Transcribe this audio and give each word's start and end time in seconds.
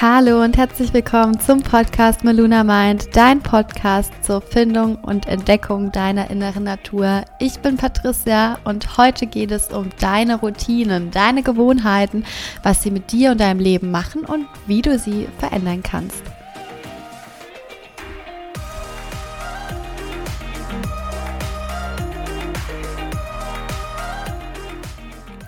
Hallo 0.00 0.44
und 0.44 0.56
herzlich 0.56 0.94
willkommen 0.94 1.40
zum 1.40 1.60
Podcast 1.60 2.22
Meluna 2.22 2.62
Mind, 2.62 3.16
dein 3.16 3.40
Podcast 3.40 4.12
zur 4.22 4.40
Findung 4.40 4.94
und 4.94 5.26
Entdeckung 5.26 5.90
deiner 5.90 6.30
inneren 6.30 6.62
Natur. 6.62 7.24
Ich 7.40 7.58
bin 7.58 7.76
Patricia 7.76 8.60
und 8.62 8.96
heute 8.96 9.26
geht 9.26 9.50
es 9.50 9.72
um 9.72 9.88
deine 9.98 10.36
Routinen, 10.36 11.10
deine 11.10 11.42
Gewohnheiten, 11.42 12.24
was 12.62 12.80
sie 12.84 12.92
mit 12.92 13.10
dir 13.10 13.32
und 13.32 13.40
deinem 13.40 13.58
Leben 13.58 13.90
machen 13.90 14.24
und 14.24 14.46
wie 14.68 14.82
du 14.82 15.00
sie 15.00 15.26
verändern 15.40 15.82
kannst. 15.82 16.22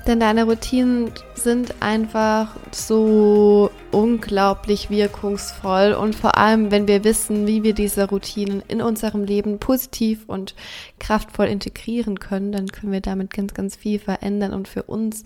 Denn 0.09 0.19
deine 0.19 0.43
Routinen 0.43 1.13
sind 1.43 1.75
einfach 1.81 2.57
so 2.73 3.71
unglaublich 3.91 4.91
wirkungsvoll 4.91 5.93
und 5.93 6.15
vor 6.15 6.37
allem, 6.37 6.71
wenn 6.71 6.87
wir 6.87 7.05
wissen, 7.05 7.47
wie 7.47 7.63
wir 7.63 7.75
diese 7.75 8.09
Routinen 8.09 8.63
in 8.69 8.83
unserem 8.83 9.25
Leben 9.25 9.59
positiv 9.59 10.25
und 10.27 10.55
kraftvoll 10.99 11.47
integrieren 11.47 12.21
können, 12.21 12.53
dann 12.53 12.69
können 12.69 12.93
wir 12.93 13.01
damit 13.01 13.33
ganz, 13.33 13.55
ganz 13.55 13.77
viel 13.77 13.99
verändern 13.99 14.53
und 14.53 14.69
für 14.69 14.85
uns 14.85 15.25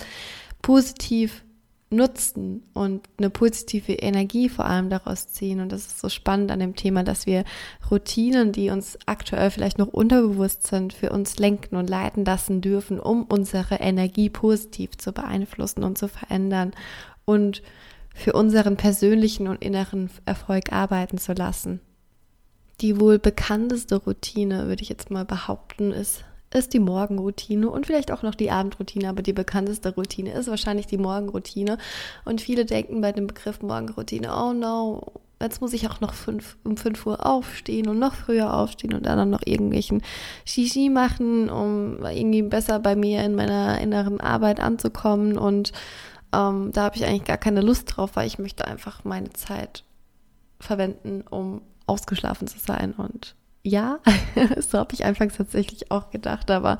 positiv 0.63 1.45
nutzen 1.95 2.63
und 2.75 3.09
eine 3.19 3.31
positive 3.31 3.93
Energie 3.93 4.49
vor 4.49 4.67
allem 4.67 4.91
daraus 4.91 5.29
ziehen. 5.29 5.61
Und 5.61 5.73
das 5.73 5.87
ist 5.87 6.01
so 6.01 6.09
spannend 6.09 6.51
an 6.51 6.61
dem 6.61 6.77
Thema, 6.77 7.03
dass 7.05 7.27
wir 7.27 7.45
Routinen, 7.91 8.53
die 8.53 8.71
uns 8.71 8.99
aktuell 9.07 9.51
vielleicht 9.51 9.79
noch 9.79 9.89
unterbewusst 9.89 10.67
sind, 10.67 10.93
für 10.93 11.11
uns 11.11 11.39
lenken 11.39 11.77
und 11.77 11.89
leiten 11.89 12.25
lassen 12.25 12.61
dürfen, 12.61 13.01
um 13.01 13.25
unsere 13.25 13.77
Energie 13.77 14.31
positiv 14.31 14.97
zu 14.99 15.13
beeinflussen 15.13 15.85
und 15.85 15.99
zu 15.99 16.09
verändern 16.09 16.73
und 17.25 17.63
für 18.15 18.33
unseren 18.33 18.77
persönlichen 18.77 19.49
und 19.49 19.63
inneren 19.63 20.11
Erfolg 20.25 20.73
arbeiten 20.73 21.19
zu 21.19 21.33
lassen. 21.33 21.81
Die 22.81 23.01
wohl 23.01 23.19
bekannteste 23.19 23.97
Routine, 23.97 24.67
würde 24.67 24.83
ich 24.83 24.89
jetzt 24.89 25.11
mal 25.11 25.25
behaupten, 25.25 25.93
ist 25.93 26.25
ist 26.55 26.73
die 26.73 26.79
Morgenroutine 26.79 27.69
und 27.69 27.87
vielleicht 27.87 28.13
auch 28.13 28.23
noch 28.23 28.35
die 28.35 28.51
Abendroutine, 28.51 29.09
aber 29.09 29.23
die 29.23 29.33
bekannteste 29.33 29.95
Routine 29.95 30.33
ist 30.33 30.49
wahrscheinlich 30.49 30.87
die 30.87 30.99
Morgenroutine. 30.99 31.79
Und 32.25 32.41
viele 32.41 32.65
denken 32.65 33.01
bei 33.01 33.13
dem 33.13 33.27
Begriff 33.27 33.61
Morgenroutine, 33.61 34.33
oh 34.35 34.53
no, 34.53 35.13
jetzt 35.41 35.61
muss 35.61 35.73
ich 35.73 35.89
auch 35.89 36.01
noch 36.01 36.15
fünf, 36.15 36.57
um 36.65 36.77
5 36.77 37.07
Uhr 37.07 37.27
aufstehen 37.27 37.89
und 37.89 37.99
noch 37.99 38.15
früher 38.15 38.55
aufstehen 38.55 38.95
und 38.95 39.05
dann 39.05 39.31
noch 39.31 39.43
irgendwelchen 39.45 40.03
Shishi 40.45 40.91
machen, 40.91 41.51
um 41.51 42.05
irgendwie 42.05 42.43
besser 42.43 42.79
bei 42.79 42.95
mir 42.95 43.25
in 43.25 43.35
meiner 43.35 43.81
inneren 43.81 44.21
Arbeit 44.21 44.61
anzukommen. 44.61 45.37
Und 45.37 45.73
ähm, 46.33 46.71
da 46.73 46.85
habe 46.85 46.97
ich 46.97 47.05
eigentlich 47.05 47.25
gar 47.25 47.37
keine 47.37 47.63
Lust 47.63 47.97
drauf, 47.97 48.13
weil 48.15 48.27
ich 48.27 48.39
möchte 48.39 48.67
einfach 48.67 49.05
meine 49.05 49.31
Zeit 49.31 49.85
verwenden, 50.61 51.25
um 51.29 51.63
ausgeschlafen 51.87 52.47
zu 52.47 52.59
sein 52.59 52.93
und 52.93 53.35
ja, 53.65 53.99
so 54.61 54.79
habe 54.79 54.95
ich 54.95 55.05
anfangs 55.05 55.37
tatsächlich 55.37 55.91
auch 55.91 56.11
gedacht, 56.11 56.51
aber 56.51 56.79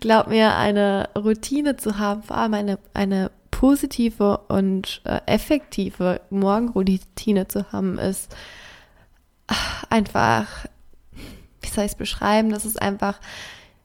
glaub 0.00 0.28
mir, 0.28 0.54
eine 0.54 1.08
Routine 1.16 1.76
zu 1.76 1.98
haben, 1.98 2.22
vor 2.22 2.36
allem 2.36 2.54
eine, 2.54 2.78
eine 2.92 3.30
positive 3.50 4.38
und 4.48 5.00
äh, 5.04 5.20
effektive 5.26 6.20
Morgenroutine 6.30 7.48
zu 7.48 7.72
haben, 7.72 7.98
ist 7.98 8.34
einfach, 9.88 10.46
wie 11.62 11.68
soll 11.68 11.84
ich 11.84 11.92
es 11.92 11.98
beschreiben, 11.98 12.50
das 12.50 12.66
ist 12.66 12.80
einfach, 12.80 13.18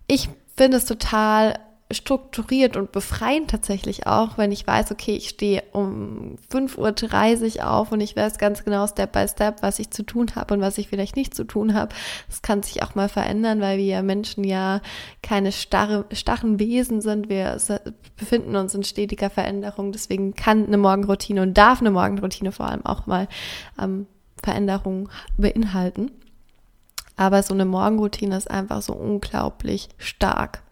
ich 0.08 0.30
finde 0.56 0.78
es 0.78 0.86
total 0.86 1.58
strukturiert 1.92 2.78
und 2.78 2.92
befreiend 2.92 3.52
tatsächlich 3.52 4.08
auch, 4.08 4.40
wenn 4.40 4.52
ich 4.52 4.66
weiß, 4.66 4.92
okay, 4.92 5.16
ich 5.16 5.30
stehe 5.30 5.62
um 5.72 6.36
5.30 6.52 7.58
Uhr 7.60 7.72
auf 7.72 7.92
und 7.92 8.02
ich 8.02 8.16
weiß 8.16 8.40
ganz 8.40 8.64
genau 8.64 8.88
Step 8.88 9.12
by 9.12 9.28
Step, 9.28 9.62
was 9.62 9.78
ich 9.78 9.92
zu 9.92 10.02
tun 10.02 10.28
habe 10.36 10.56
und 10.56 10.62
was 10.62 10.80
ich 10.80 10.88
vielleicht 10.88 11.16
nicht 11.16 11.36
zu 11.36 11.44
tun 11.44 11.76
habe. 11.76 11.94
Das 12.28 12.42
kann 12.42 12.64
sich 12.64 12.82
auch 12.82 12.96
mal 12.96 13.08
verändern, 13.08 13.62
weil 13.62 13.78
wir 13.78 14.02
Menschen 14.02 14.44
ja 14.44 14.82
keine 15.22 15.52
starre, 15.52 16.06
starren 16.12 16.58
Wesen 16.58 17.02
sind. 17.02 17.30
Wir 17.30 17.58
befinden 18.18 18.56
uns 18.56 18.74
in 18.74 18.84
stetiger 18.84 19.30
Veränderung. 19.30 19.92
Deswegen 19.92 20.34
kann 20.34 20.66
eine 20.66 20.78
Morgenroutine 20.78 21.44
und 21.44 21.56
darf 21.56 21.82
eine 21.82 21.92
Morgenroutine 21.92 22.52
vor 22.52 22.68
allem 22.68 22.84
auch 22.84 23.06
mal 23.06 23.28
ähm, 23.80 24.08
Veränderungen 24.44 25.08
beinhalten. 25.38 26.10
Aber 27.16 27.44
so 27.44 27.54
eine 27.54 27.66
Morgenroutine 27.66 28.36
ist 28.36 28.50
einfach 28.50 28.82
so 28.82 28.94
unglaublich 28.94 29.90
stark 30.00 30.64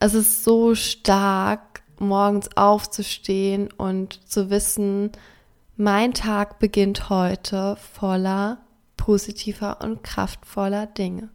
es 0.00 0.14
ist 0.14 0.44
so 0.44 0.74
stark, 0.74 1.82
morgens 1.98 2.56
aufzustehen 2.56 3.68
und 3.76 4.28
zu 4.28 4.50
wissen, 4.50 5.12
mein 5.76 6.14
Tag 6.14 6.58
beginnt 6.58 7.10
heute 7.10 7.76
voller 7.76 8.58
positiver 8.96 9.78
und 9.82 10.02
kraftvoller 10.02 10.86
Dinge. 10.86 11.28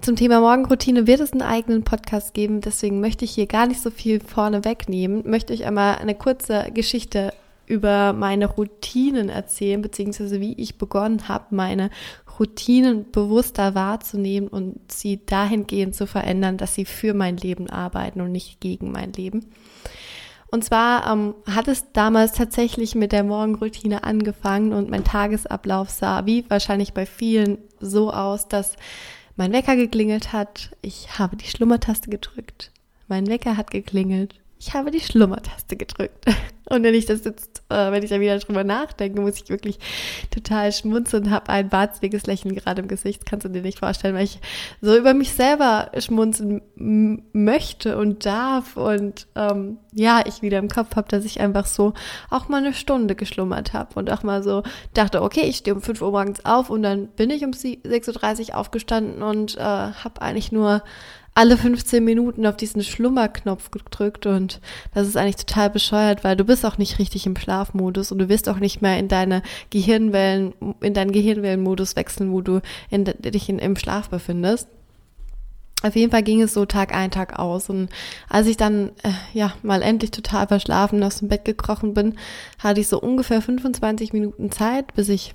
Zum 0.00 0.16
Thema 0.16 0.40
Morgenroutine 0.40 1.06
wird 1.06 1.20
es 1.20 1.32
einen 1.32 1.42
eigenen 1.42 1.82
Podcast 1.82 2.34
geben, 2.34 2.60
deswegen 2.60 3.00
möchte 3.00 3.24
ich 3.24 3.32
hier 3.32 3.46
gar 3.46 3.66
nicht 3.66 3.80
so 3.80 3.90
viel 3.90 4.20
vorne 4.20 4.64
wegnehmen. 4.64 5.28
Möchte 5.28 5.52
ich 5.52 5.64
einmal 5.64 5.96
eine 5.96 6.14
kurze 6.14 6.70
Geschichte 6.72 7.32
über 7.66 8.12
meine 8.12 8.46
Routinen 8.46 9.28
erzählen, 9.28 9.80
beziehungsweise 9.82 10.40
wie 10.40 10.54
ich 10.54 10.78
begonnen 10.78 11.28
habe, 11.28 11.54
meine 11.54 11.90
Routinen 12.38 13.10
bewusster 13.10 13.74
wahrzunehmen 13.74 14.48
und 14.48 14.80
sie 14.90 15.24
dahingehend 15.24 15.94
zu 15.94 16.06
verändern, 16.06 16.56
dass 16.56 16.74
sie 16.74 16.84
für 16.84 17.14
mein 17.14 17.36
Leben 17.36 17.70
arbeiten 17.70 18.20
und 18.20 18.32
nicht 18.32 18.60
gegen 18.60 18.90
mein 18.90 19.12
Leben. 19.12 19.46
Und 20.50 20.64
zwar 20.64 21.10
ähm, 21.10 21.34
hat 21.50 21.66
es 21.66 21.90
damals 21.92 22.32
tatsächlich 22.32 22.94
mit 22.94 23.10
der 23.10 23.24
Morgenroutine 23.24 24.04
angefangen 24.04 24.72
und 24.72 24.88
mein 24.88 25.02
Tagesablauf 25.02 25.90
sah, 25.90 26.26
wie 26.26 26.48
wahrscheinlich 26.48 26.92
bei 26.92 27.06
vielen, 27.06 27.58
so 27.80 28.12
aus, 28.12 28.46
dass 28.46 28.76
mein 29.34 29.52
Wecker 29.52 29.74
geklingelt 29.74 30.32
hat, 30.32 30.70
ich 30.80 31.18
habe 31.18 31.36
die 31.36 31.48
Schlummertaste 31.48 32.08
gedrückt, 32.08 32.70
mein 33.08 33.26
Wecker 33.26 33.56
hat 33.56 33.72
geklingelt, 33.72 34.36
ich 34.66 34.72
habe 34.72 34.90
die 34.90 35.00
Schlummertaste 35.00 35.76
gedrückt. 35.76 36.24
Und 36.70 36.82
wenn 36.82 36.94
ich 36.94 37.04
das 37.04 37.24
jetzt, 37.24 37.62
äh, 37.68 37.92
wenn 37.92 38.02
ich 38.02 38.08
da 38.08 38.20
wieder 38.20 38.38
drüber 38.38 38.64
nachdenke, 38.64 39.20
muss 39.20 39.36
ich 39.36 39.50
wirklich 39.50 39.78
total 40.30 40.72
schmunzeln 40.72 41.24
und 41.24 41.30
habe 41.30 41.50
ein 41.50 41.70
wahnsinniges 41.70 42.24
Lächeln 42.24 42.54
gerade 42.54 42.80
im 42.80 42.88
Gesicht. 42.88 43.26
Kannst 43.26 43.44
du 43.44 43.50
dir 43.50 43.60
nicht 43.60 43.80
vorstellen, 43.80 44.14
weil 44.14 44.24
ich 44.24 44.40
so 44.80 44.96
über 44.96 45.12
mich 45.12 45.32
selber 45.32 45.90
schmunzeln 45.98 46.62
möchte 47.34 47.98
und 47.98 48.24
darf 48.24 48.78
und 48.78 49.26
ähm, 49.34 49.76
ja, 49.92 50.22
ich 50.24 50.40
wieder 50.40 50.58
im 50.58 50.68
Kopf 50.68 50.96
habe, 50.96 51.06
dass 51.08 51.26
ich 51.26 51.38
einfach 51.38 51.66
so 51.66 51.92
auch 52.30 52.48
mal 52.48 52.64
eine 52.64 52.72
Stunde 52.72 53.14
geschlummert 53.14 53.74
habe 53.74 53.94
und 53.96 54.10
auch 54.10 54.22
mal 54.22 54.42
so 54.42 54.62
dachte, 54.94 55.20
okay, 55.20 55.42
ich 55.42 55.58
stehe 55.58 55.74
um 55.74 55.82
5 55.82 56.00
Uhr 56.00 56.12
morgens 56.12 56.46
auf 56.46 56.70
und 56.70 56.82
dann 56.82 57.08
bin 57.08 57.28
ich 57.28 57.44
um 57.44 57.50
6.30 57.50 58.48
Uhr 58.48 58.56
aufgestanden 58.56 59.22
und 59.22 59.58
äh, 59.58 59.60
habe 59.60 60.22
eigentlich 60.22 60.50
nur 60.50 60.82
alle 61.34 61.56
15 61.56 62.02
Minuten 62.04 62.46
auf 62.46 62.56
diesen 62.56 62.82
Schlummerknopf 62.82 63.72
gedrückt 63.72 64.26
und 64.26 64.60
das 64.94 65.08
ist 65.08 65.16
eigentlich 65.16 65.44
total 65.44 65.68
bescheuert, 65.68 66.22
weil 66.22 66.36
du 66.36 66.44
bist 66.44 66.64
auch 66.64 66.78
nicht 66.78 67.00
richtig 67.00 67.26
im 67.26 67.36
Schlafmodus 67.36 68.12
und 68.12 68.18
du 68.18 68.28
wirst 68.28 68.48
auch 68.48 68.60
nicht 68.60 68.82
mehr 68.82 68.98
in 68.98 69.08
deine 69.08 69.42
Gehirnwellen, 69.70 70.54
in 70.80 70.94
deinen 70.94 71.10
Gehirnwellenmodus 71.10 71.96
wechseln, 71.96 72.30
wo 72.30 72.40
du 72.40 72.60
in, 72.88 73.04
dich 73.04 73.48
in, 73.48 73.58
im 73.58 73.76
Schlaf 73.76 74.08
befindest. 74.08 74.68
Auf 75.82 75.96
jeden 75.96 76.12
Fall 76.12 76.22
ging 76.22 76.40
es 76.40 76.54
so 76.54 76.64
Tag 76.64 76.94
ein, 76.94 77.10
Tag 77.10 77.38
aus. 77.38 77.68
Und 77.68 77.90
als 78.30 78.46
ich 78.46 78.56
dann, 78.56 78.90
äh, 79.02 79.10
ja, 79.34 79.52
mal 79.62 79.82
endlich 79.82 80.12
total 80.12 80.46
verschlafen 80.46 81.02
aus 81.02 81.18
dem 81.18 81.28
Bett 81.28 81.44
gekrochen 81.44 81.92
bin, 81.92 82.16
hatte 82.58 82.80
ich 82.80 82.88
so 82.88 82.98
ungefähr 82.98 83.42
25 83.42 84.14
Minuten 84.14 84.50
Zeit, 84.50 84.94
bis 84.94 85.10
ich 85.10 85.34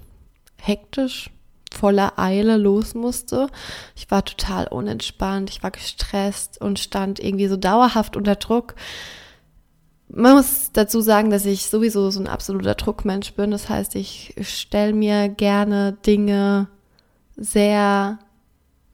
hektisch 0.58 1.30
voller 1.72 2.18
Eile 2.18 2.58
los 2.58 2.96
musste. 2.96 3.48
Ich 3.96 4.10
war 4.12 4.26
total 4.26 4.68
unentspannt, 4.68 5.50
ich 5.50 5.64
war 5.64 5.72
gestresst 5.72 6.60
und 6.62 6.80
stand 6.80 7.20
irgendwie 7.20 7.48
so 7.48 7.58
dauerhaft 7.58 8.16
unter 8.16 8.36
Druck. 8.36 8.76
Man 10.12 10.36
muss 10.36 10.72
dazu 10.74 11.02
sagen, 11.02 11.30
dass 11.30 11.46
ich 11.46 11.68
sowieso 11.68 12.10
so 12.10 12.20
ein 12.20 12.28
absoluter 12.28 12.74
Druckmensch 12.74 13.34
bin. 13.34 13.52
Das 13.52 13.70
heißt, 13.70 13.96
ich 13.96 14.34
stelle 14.42 14.94
mir 14.94 15.30
gerne 15.30 15.94
Dinge 16.06 16.68
sehr 17.36 18.18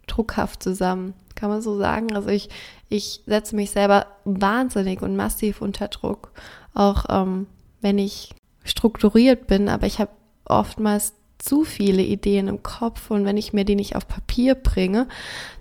druckhaft 0.08 0.62
zusammen. 0.62 1.14
Kann 1.34 1.50
man 1.50 1.62
so 1.62 1.78
sagen? 1.78 2.16
Also 2.16 2.30
ich, 2.30 2.50
ich 2.90 3.22
setze 3.26 3.56
mich 3.56 3.72
selber 3.72 4.08
wahnsinnig 4.26 5.02
und 5.02 5.16
massiv 5.16 5.62
unter 5.62 5.88
Druck. 5.88 6.32
Auch 6.74 7.06
ähm, 7.10 7.48
wenn 7.82 7.98
ich 7.98 8.36
strukturiert 8.64 9.48
bin, 9.48 9.70
aber 9.70 9.88
ich 9.88 10.00
habe 10.00 10.12
oftmals 10.46 11.14
zu 11.38 11.64
viele 11.64 12.02
Ideen 12.02 12.48
im 12.48 12.64
Kopf 12.64 13.12
und 13.12 13.26
wenn 13.26 13.38
ich 13.38 13.54
mir 13.54 13.66
die 13.66 13.76
nicht 13.76 13.96
auf 13.96 14.08
Papier 14.08 14.56
bringe, 14.56 15.08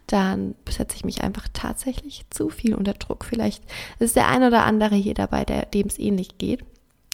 dann 0.06 0.54
setze 0.68 0.96
ich 0.96 1.04
mich 1.04 1.22
einfach 1.22 1.48
tatsächlich 1.52 2.24
zu 2.30 2.50
viel 2.50 2.74
unter 2.74 2.94
Druck. 2.94 3.24
Vielleicht 3.24 3.62
ist 3.98 4.16
der 4.16 4.28
ein 4.28 4.42
oder 4.42 4.64
andere 4.64 4.94
hier 4.94 5.14
dabei, 5.14 5.44
dem 5.44 5.86
es 5.86 5.98
ähnlich 5.98 6.38
geht. 6.38 6.64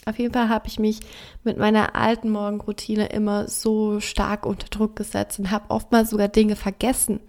Auf 0.06 0.18
jeden 0.18 0.32
Fall 0.32 0.48
habe 0.48 0.66
ich 0.66 0.78
mich 0.78 1.00
mit 1.44 1.58
meiner 1.58 1.94
alten 1.94 2.30
Morgenroutine 2.30 3.06
immer 3.06 3.48
so 3.48 4.00
stark 4.00 4.46
unter 4.46 4.68
Druck 4.68 4.96
gesetzt 4.96 5.38
und 5.38 5.50
habe 5.50 5.70
oftmals 5.70 6.10
sogar 6.10 6.28
Dinge 6.28 6.56
vergessen, 6.56 7.20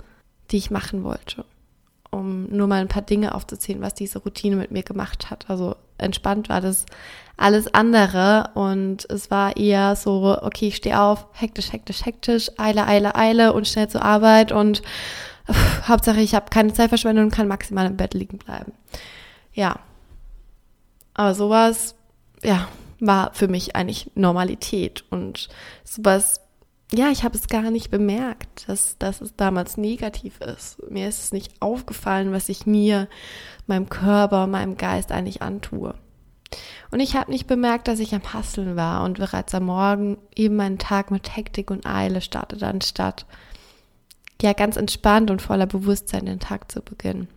die 0.51 0.57
ich 0.57 0.71
machen 0.71 1.03
wollte. 1.03 1.45
Um 2.11 2.47
nur 2.49 2.67
mal 2.67 2.81
ein 2.81 2.87
paar 2.87 3.01
Dinge 3.01 3.35
aufzuzählen, 3.35 3.81
was 3.81 3.93
diese 3.93 4.19
Routine 4.19 4.55
mit 4.55 4.71
mir 4.71 4.83
gemacht 4.83 5.29
hat. 5.29 5.49
Also 5.49 5.75
entspannt 5.97 6.49
war 6.49 6.61
das 6.61 6.85
alles 7.41 7.73
andere 7.73 8.51
und 8.53 9.09
es 9.09 9.31
war 9.31 9.57
eher 9.57 9.95
so, 9.95 10.37
okay, 10.41 10.67
ich 10.67 10.77
stehe 10.77 10.99
auf, 10.99 11.27
hektisch, 11.33 11.71
hektisch, 11.71 12.05
hektisch, 12.05 12.49
Eile, 12.57 12.87
Eile, 12.87 13.15
Eile 13.15 13.53
und 13.53 13.67
schnell 13.67 13.87
zur 13.87 14.03
Arbeit 14.03 14.51
und 14.51 14.81
pff, 15.51 15.87
Hauptsache 15.87 16.21
ich 16.21 16.35
habe 16.35 16.49
keine 16.49 16.73
Zeit 16.73 16.89
verschwendet 16.89 17.23
und 17.25 17.31
kann 17.31 17.47
maximal 17.47 17.85
im 17.85 17.97
Bett 17.97 18.13
liegen 18.13 18.37
bleiben. 18.37 18.73
Ja. 19.53 19.79
Aber 21.13 21.33
sowas, 21.33 21.95
ja, 22.43 22.67
war 22.99 23.33
für 23.33 23.47
mich 23.47 23.75
eigentlich 23.75 24.11
Normalität 24.15 25.03
und 25.09 25.49
sowas 25.83 26.41
ja, 26.93 27.09
ich 27.09 27.23
habe 27.23 27.37
es 27.37 27.47
gar 27.47 27.71
nicht 27.71 27.89
bemerkt, 27.89 28.67
dass, 28.67 28.97
dass 28.97 29.21
es 29.21 29.35
damals 29.37 29.77
negativ 29.77 30.41
ist. 30.41 30.77
Mir 30.89 31.07
ist 31.07 31.23
es 31.23 31.31
nicht 31.31 31.61
aufgefallen, 31.61 32.33
was 32.33 32.49
ich 32.49 32.65
mir, 32.65 33.07
meinem 33.65 33.87
Körper, 33.87 34.45
meinem 34.45 34.75
Geist 34.75 35.13
eigentlich 35.13 35.41
antue. 35.41 35.95
Und 36.91 36.99
ich 36.99 37.15
habe 37.15 37.31
nicht 37.31 37.47
bemerkt, 37.47 37.87
dass 37.87 37.99
ich 37.99 38.13
am 38.13 38.33
Hasseln 38.33 38.75
war 38.75 39.03
und 39.03 39.17
bereits 39.17 39.55
am 39.55 39.65
Morgen 39.65 40.17
eben 40.35 40.57
meinen 40.57 40.77
Tag 40.77 41.09
mit 41.09 41.35
Hektik 41.35 41.71
und 41.71 41.85
Eile 41.85 42.21
startete, 42.21 42.67
anstatt 42.67 43.25
ja 44.41 44.53
ganz 44.53 44.75
entspannt 44.75 45.31
und 45.31 45.41
voller 45.41 45.67
Bewusstsein 45.67 46.25
den 46.25 46.39
Tag 46.39 46.71
zu 46.71 46.81
beginnen. 46.81 47.27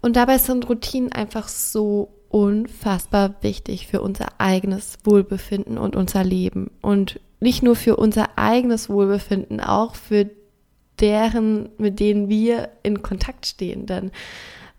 Und 0.00 0.16
dabei 0.16 0.38
sind 0.38 0.68
Routinen 0.68 1.12
einfach 1.12 1.48
so 1.48 2.12
unfassbar 2.28 3.34
wichtig 3.42 3.86
für 3.86 4.00
unser 4.00 4.26
eigenes 4.38 4.98
Wohlbefinden 5.04 5.76
und 5.76 5.94
unser 5.94 6.24
Leben. 6.24 6.70
Und 6.80 7.20
nicht 7.40 7.62
nur 7.62 7.76
für 7.76 7.96
unser 7.96 8.38
eigenes 8.38 8.88
Wohlbefinden, 8.88 9.60
auch 9.60 9.94
für 9.94 10.30
deren, 10.98 11.68
mit 11.76 12.00
denen 12.00 12.28
wir 12.28 12.70
in 12.82 13.02
Kontakt 13.02 13.46
stehen. 13.46 13.86
Denn 13.86 14.10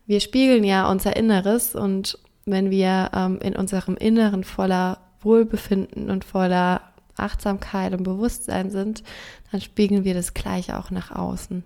wir 0.08 0.20
spiegeln 0.20 0.64
ja 0.64 0.90
unser 0.90 1.16
Inneres 1.16 1.76
und 1.76 2.18
wenn 2.46 2.72
wir 2.72 3.12
ähm, 3.14 3.40
in 3.42 3.56
unserem 3.56 3.96
Inneren 3.96 4.44
voller 4.44 5.00
Wohlbefinden 5.22 6.10
und 6.10 6.26
voller 6.26 6.82
Achtsamkeit 7.16 7.94
und 7.94 8.04
Bewusstsein 8.04 8.70
sind, 8.70 9.04
dann 9.52 9.62
spiegeln 9.62 10.04
wir 10.04 10.14
das 10.14 10.34
gleich 10.34 10.74
auch 10.74 10.92
nach 10.92 11.12
außen. 11.12 11.64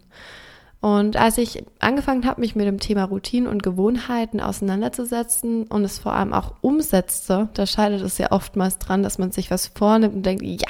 Und 0.80 1.18
als 1.18 1.40
ich 1.40 1.64
angefangen 1.80 2.26
habe, 2.26 2.40
mich 2.40 2.56
mit 2.56 2.68
dem 2.68 2.80
Thema 2.80 3.06
Routinen 3.06 3.50
und 3.50 3.64
Gewohnheiten 3.64 4.40
auseinanderzusetzen 4.40 5.64
und 5.64 5.84
es 5.84 5.98
vor 5.98 6.14
allem 6.14 6.34
auch 6.34 6.54
umsetzte, 6.62 7.50
da 7.56 7.66
scheidet 7.66 8.04
es 8.04 8.20
ja 8.20 8.32
oftmals 8.32 8.78
dran, 8.78 9.02
dass 9.02 9.18
man 9.18 9.32
sich 9.32 9.50
was 9.50 9.68
vornimmt 9.68 10.14
und 10.14 10.26
denkt, 10.26 10.44
ja, 10.44 10.70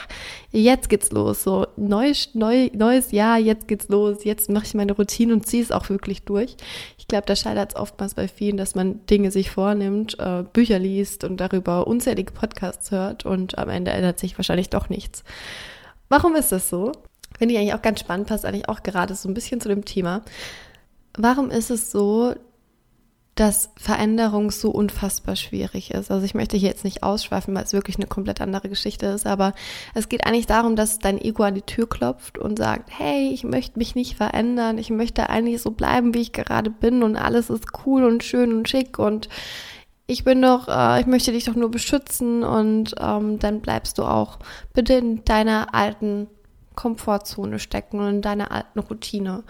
jetzt 0.52 0.88
geht's 0.90 1.12
los, 1.12 1.44
so 1.44 1.68
neues, 1.76 2.30
neu, 2.36 2.70
neues 2.74 3.12
Jahr, 3.12 3.38
jetzt 3.38 3.68
geht's 3.68 3.90
los, 3.90 4.24
jetzt 4.24 4.50
mache 4.50 4.66
ich 4.66 4.74
meine 4.76 4.94
Routine 4.94 5.34
und 5.34 5.46
ziehe 5.46 5.62
es 5.62 5.74
auch 5.74 5.90
wirklich 5.90 6.24
durch. 6.24 6.56
Ich 6.98 7.10
glaube, 7.10 7.26
da 7.26 7.36
scheitert 7.36 7.74
es 7.74 7.80
oftmals 7.80 8.14
bei 8.14 8.30
vielen, 8.30 8.56
dass 8.56 8.76
man 8.76 9.06
Dinge 9.08 9.30
sich 9.30 9.52
vornimmt, 9.52 10.18
äh, 10.20 10.44
Bücher 10.54 10.80
liest 10.80 11.26
und 11.26 11.38
darüber 11.38 11.86
unzählige 11.86 12.32
Podcasts 12.32 12.92
hört 12.92 13.26
und 13.26 13.58
am 13.58 13.68
Ende 13.68 13.92
ändert 13.92 14.20
sich 14.20 14.38
wahrscheinlich 14.38 14.70
doch 14.70 14.88
nichts. 14.88 15.26
Warum 16.08 16.36
ist 16.36 16.54
das 16.54 16.70
so? 16.70 16.94
Finde 17.38 17.54
ich 17.54 17.60
eigentlich 17.60 17.74
auch 17.74 17.82
ganz 17.82 18.00
spannend, 18.00 18.28
passt 18.28 18.46
eigentlich 18.46 18.70
auch 18.70 18.84
gerade 18.84 19.16
so 19.16 19.30
ein 19.30 19.34
bisschen 19.34 19.62
zu 19.62 19.70
dem 19.70 19.86
Thema. 19.86 20.24
Warum 21.18 21.50
ist 21.50 21.70
es 21.70 21.92
so, 21.92 22.36
dass 23.40 23.70
Veränderung 23.78 24.50
so 24.50 24.72
unfassbar 24.72 25.36
schwierig 25.36 25.92
ist. 25.92 26.10
Also 26.10 26.26
ich 26.26 26.34
möchte 26.34 26.58
hier 26.58 26.70
jetzt 26.70 26.84
nicht 26.84 27.04
ausschweifen, 27.04 27.54
weil 27.54 27.64
es 27.64 27.74
wirklich 27.74 27.98
eine 27.98 28.08
komplett 28.08 28.42
andere 28.42 28.68
Geschichte 28.68 29.06
ist, 29.06 29.28
aber 29.28 29.54
es 29.94 30.10
geht 30.10 30.26
eigentlich 30.26 30.48
darum, 30.48 30.76
dass 30.76 30.98
dein 30.98 31.22
Ego 31.22 31.44
an 31.44 31.54
die 31.54 31.62
Tür 31.62 31.88
klopft 31.88 32.40
und 32.40 32.58
sagt, 32.58 32.90
hey, 32.92 33.30
ich 33.32 33.44
möchte 33.44 33.78
mich 33.78 33.94
nicht 33.94 34.16
verändern, 34.16 34.80
ich 34.80 34.90
möchte 34.90 35.30
eigentlich 35.30 35.62
so 35.62 35.72
bleiben, 35.72 36.16
wie 36.16 36.22
ich 36.22 36.32
gerade 36.32 36.72
bin 36.72 37.04
und 37.04 37.16
alles 37.16 37.52
ist 37.52 37.66
cool 37.86 38.06
und 38.06 38.24
schön 38.24 38.54
und 38.54 38.68
schick 38.68 38.98
und 38.98 39.30
ich 40.08 40.24
bin 40.24 40.42
doch, 40.42 40.68
äh, 40.68 41.02
ich 41.02 41.06
möchte 41.06 41.32
dich 41.32 41.44
doch 41.44 41.56
nur 41.56 41.70
beschützen 41.70 42.44
und 42.44 42.96
ähm, 43.00 43.38
dann 43.40 43.62
bleibst 43.62 44.00
du 44.00 44.04
auch 44.04 44.40
bitte 44.74 44.94
in 44.94 45.24
deiner 45.26 45.76
alten 45.76 46.28
Komfortzone 46.78 47.60
stecken 47.60 48.00
und 48.00 48.08
in 48.08 48.22
deiner 48.22 48.52
alten 48.52 48.80
Routine. 48.80 49.44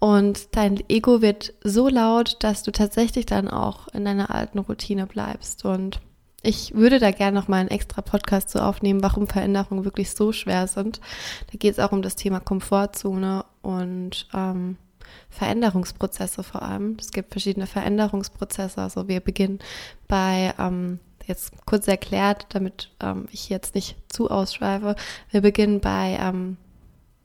Und 0.00 0.56
dein 0.56 0.82
Ego 0.88 1.22
wird 1.22 1.54
so 1.62 1.88
laut, 1.88 2.38
dass 2.40 2.64
du 2.64 2.72
tatsächlich 2.72 3.24
dann 3.24 3.46
auch 3.48 3.86
in 3.88 4.04
deiner 4.04 4.34
alten 4.34 4.58
Routine 4.58 5.06
bleibst. 5.06 5.64
Und 5.64 6.00
ich 6.42 6.74
würde 6.74 6.98
da 6.98 7.12
gerne 7.12 7.38
noch 7.38 7.46
mal 7.46 7.58
einen 7.58 7.68
extra 7.68 8.02
Podcast 8.02 8.50
zu 8.50 8.60
aufnehmen, 8.60 9.04
warum 9.04 9.28
Veränderungen 9.28 9.84
wirklich 9.84 10.10
so 10.10 10.32
schwer 10.32 10.66
sind. 10.66 11.00
Da 11.52 11.58
geht 11.58 11.74
es 11.74 11.78
auch 11.78 11.92
um 11.92 12.02
das 12.02 12.16
Thema 12.16 12.40
Komfortzone 12.40 13.44
und 13.62 14.26
ähm, 14.34 14.76
Veränderungsprozesse 15.30 16.42
vor 16.42 16.62
allem. 16.62 16.96
Es 16.98 17.12
gibt 17.12 17.30
verschiedene 17.30 17.68
Veränderungsprozesse. 17.68 18.80
Also 18.80 19.06
wir 19.06 19.20
beginnen 19.20 19.60
bei 20.08 20.52
ähm, 20.58 20.98
jetzt 21.26 21.52
kurz 21.66 21.88
erklärt, 21.88 22.46
damit 22.50 22.90
ähm, 23.00 23.26
ich 23.32 23.48
jetzt 23.48 23.74
nicht 23.74 23.96
zu 24.08 24.30
ausschweife. 24.30 24.96
Wir 25.30 25.40
beginnen 25.40 25.80
bei, 25.80 26.18
ähm, 26.20 26.56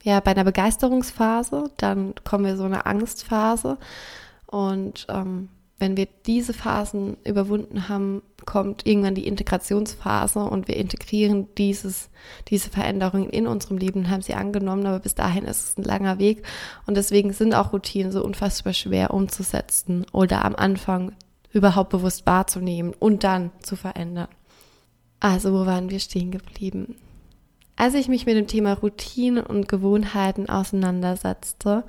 ja, 0.03 0.19
bei 0.19 0.31
einer 0.31 0.43
Begeisterungsphase, 0.43 1.71
dann 1.77 2.15
kommen 2.23 2.45
wir 2.45 2.57
so 2.57 2.63
eine 2.63 2.85
Angstphase. 2.85 3.77
Und 4.45 5.07
ähm, 5.09 5.49
wenn 5.79 5.95
wir 5.95 6.07
diese 6.25 6.53
Phasen 6.53 7.17
überwunden 7.23 7.87
haben, 7.87 8.23
kommt 8.45 8.87
irgendwann 8.87 9.13
die 9.13 9.27
Integrationsphase 9.27 10.39
und 10.39 10.67
wir 10.67 10.77
integrieren 10.77 11.47
dieses, 11.57 12.09
diese 12.47 12.69
Veränderungen 12.69 13.29
in 13.29 13.45
unserem 13.45 13.77
Leben 13.77 14.01
und 14.01 14.09
haben 14.09 14.21
sie 14.21 14.33
angenommen, 14.33 14.85
aber 14.87 14.99
bis 14.99 15.13
dahin 15.13 15.43
ist 15.43 15.69
es 15.69 15.77
ein 15.77 15.83
langer 15.83 16.17
Weg. 16.17 16.43
Und 16.87 16.97
deswegen 16.97 17.33
sind 17.33 17.53
auch 17.53 17.73
Routinen 17.73 18.11
so 18.11 18.23
unfassbar 18.23 18.73
schwer 18.73 19.13
umzusetzen 19.13 20.05
oder 20.11 20.45
am 20.45 20.55
Anfang 20.55 21.11
überhaupt 21.57 21.89
bewusst 21.89 22.25
wahrzunehmen 22.25 22.93
und 22.97 23.23
dann 23.23 23.51
zu 23.61 23.75
verändern. 23.75 24.29
Also, 25.19 25.51
wo 25.53 25.65
waren 25.65 25.89
wir 25.89 25.99
stehen 25.99 26.31
geblieben? 26.31 26.95
Als 27.75 27.93
ich 27.93 28.07
mich 28.07 28.25
mit 28.25 28.35
dem 28.35 28.47
Thema 28.47 28.73
Routinen 28.73 29.43
und 29.43 29.67
Gewohnheiten 29.67 30.49
auseinandersetzte 30.49 31.83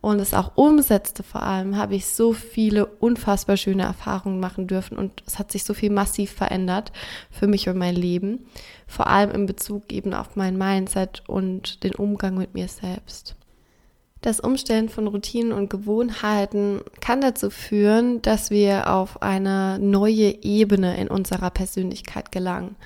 und 0.00 0.20
es 0.20 0.34
auch 0.34 0.56
umsetzte 0.56 1.22
vor 1.22 1.42
allem, 1.42 1.76
habe 1.76 1.94
ich 1.94 2.06
so 2.06 2.32
viele 2.32 2.86
unfassbar 2.86 3.56
schöne 3.56 3.82
Erfahrungen 3.82 4.40
machen 4.40 4.66
dürfen 4.66 4.98
und 4.98 5.22
es 5.26 5.38
hat 5.38 5.50
sich 5.50 5.64
so 5.64 5.74
viel 5.74 5.90
massiv 5.90 6.32
verändert 6.32 6.92
für 7.30 7.46
mich 7.46 7.68
und 7.68 7.78
mein 7.78 7.96
Leben, 7.96 8.46
vor 8.86 9.06
allem 9.08 9.30
in 9.30 9.46
Bezug 9.46 9.92
eben 9.92 10.14
auf 10.14 10.36
mein 10.36 10.58
Mindset 10.58 11.22
und 11.28 11.82
den 11.82 11.94
Umgang 11.94 12.36
mit 12.36 12.54
mir 12.54 12.68
selbst. 12.68 13.36
Das 14.22 14.38
Umstellen 14.38 14.88
von 14.88 15.08
Routinen 15.08 15.52
und 15.52 15.68
Gewohnheiten 15.68 16.80
kann 17.00 17.20
dazu 17.20 17.50
führen, 17.50 18.22
dass 18.22 18.50
wir 18.50 18.88
auf 18.88 19.20
eine 19.20 19.80
neue 19.80 20.44
Ebene 20.44 20.96
in 20.96 21.08
unserer 21.08 21.50
Persönlichkeit 21.50 22.30
gelangen. 22.30 22.76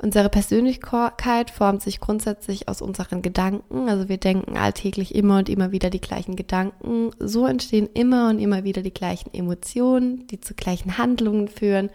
Unsere 0.00 0.28
Persönlichkeit 0.28 1.50
formt 1.50 1.82
sich 1.82 1.98
grundsätzlich 1.98 2.68
aus 2.68 2.80
unseren 2.80 3.20
Gedanken. 3.20 3.88
Also 3.88 4.08
wir 4.08 4.18
denken 4.18 4.56
alltäglich 4.56 5.12
immer 5.12 5.38
und 5.38 5.48
immer 5.48 5.72
wieder 5.72 5.90
die 5.90 6.00
gleichen 6.00 6.36
Gedanken. 6.36 7.10
So 7.18 7.46
entstehen 7.46 7.88
immer 7.94 8.30
und 8.30 8.38
immer 8.38 8.62
wieder 8.62 8.82
die 8.82 8.94
gleichen 8.94 9.34
Emotionen, 9.34 10.28
die 10.28 10.40
zu 10.40 10.54
gleichen 10.54 10.98
Handlungen 10.98 11.48
führen, 11.48 11.90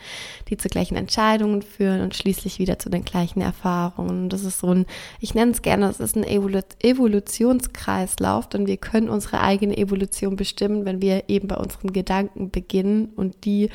die 0.50 0.57
zu 0.57 0.67
gleichen 0.67 0.98
Entscheidungen 0.98 1.62
führen 1.62 2.01
und 2.01 2.13
schließlich 2.13 2.60
wieder 2.60 2.77
zu 2.77 2.89
den 2.89 3.05
gleichen 3.05 3.39
Erfahrungen. 3.39 4.27
Das 4.27 4.43
ist 4.43 4.60
so 4.60 4.67
ein, 4.67 4.86
ich 5.22 5.33
nenne 5.33 5.53
es 5.53 5.62
gerne, 5.62 5.88
es 5.88 6.01
ist 6.01 6.17
ein 6.17 6.25
Evolutionskreislauf, 6.25 8.50
denn 8.50 8.67
wir 8.67 8.75
können 8.75 9.07
unsere 9.07 9.39
eigene 9.39 9.77
Evolution 9.77 10.36
bestimmen, 10.36 10.83
wenn 10.83 11.01
wir 11.01 11.29
eben 11.29 11.48
bei 11.48 11.55
unseren 11.55 11.93
Gedanken 11.93 12.51
beginnen 12.51 13.13
und 13.15 13.45
die 13.45 13.69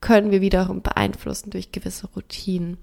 können 0.00 0.32
wir 0.32 0.40
wiederum 0.40 0.82
beeinflussen 0.82 1.50
durch 1.50 1.70
gewisse 1.70 2.08
Routinen. 2.08 2.78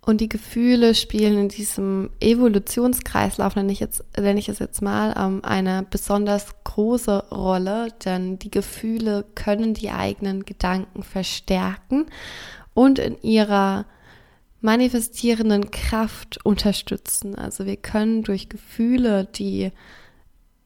Und 0.00 0.20
die 0.20 0.28
Gefühle 0.28 0.94
spielen 0.94 1.38
in 1.38 1.48
diesem 1.48 2.10
Evolutionskreislauf, 2.20 3.54
nenne 3.54 3.70
ich, 3.70 3.80
jetzt, 3.80 4.02
nenne 4.18 4.40
ich 4.40 4.48
es 4.48 4.58
jetzt 4.58 4.80
mal, 4.82 5.14
ähm, 5.16 5.40
eine 5.44 5.86
besonders 5.88 6.46
große 6.64 7.30
Rolle, 7.30 7.88
denn 8.04 8.38
die 8.38 8.50
Gefühle 8.50 9.24
können 9.34 9.74
die 9.74 9.90
eigenen 9.90 10.44
Gedanken 10.44 11.02
verstärken 11.02 12.06
und 12.74 12.98
in 12.98 13.20
ihrer 13.22 13.84
manifestierenden 14.60 15.70
Kraft 15.70 16.44
unterstützen. 16.44 17.34
Also 17.34 17.66
wir 17.66 17.76
können 17.76 18.22
durch 18.22 18.48
Gefühle, 18.48 19.24
die 19.24 19.70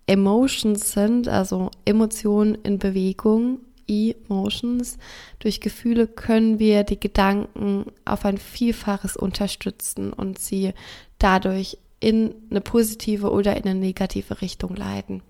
Emotions 0.07 0.93
sind, 0.93 1.29
also 1.29 1.71
Emotionen 1.85 2.57
in 2.57 2.79
Bewegung, 2.79 3.61
Emotions. 3.89 4.99
Durch 5.39 5.61
Gefühle 5.61 6.07
können 6.07 6.59
wir 6.59 6.85
die 6.85 6.99
Gedanken 6.99 7.87
auf 8.05 8.25
ein 8.25 8.39
Vielfaches 8.39 9.17
unterstützen 9.17 10.13
und 10.13 10.39
sie 10.39 10.73
dadurch 11.19 11.79
in 12.01 12.35
eine 12.51 12.61
positive 12.61 13.31
oder 13.31 13.57
in 13.57 13.65
eine 13.65 13.79
negative 13.79 14.41
Richtung 14.41 14.77
leiten. 14.77 15.23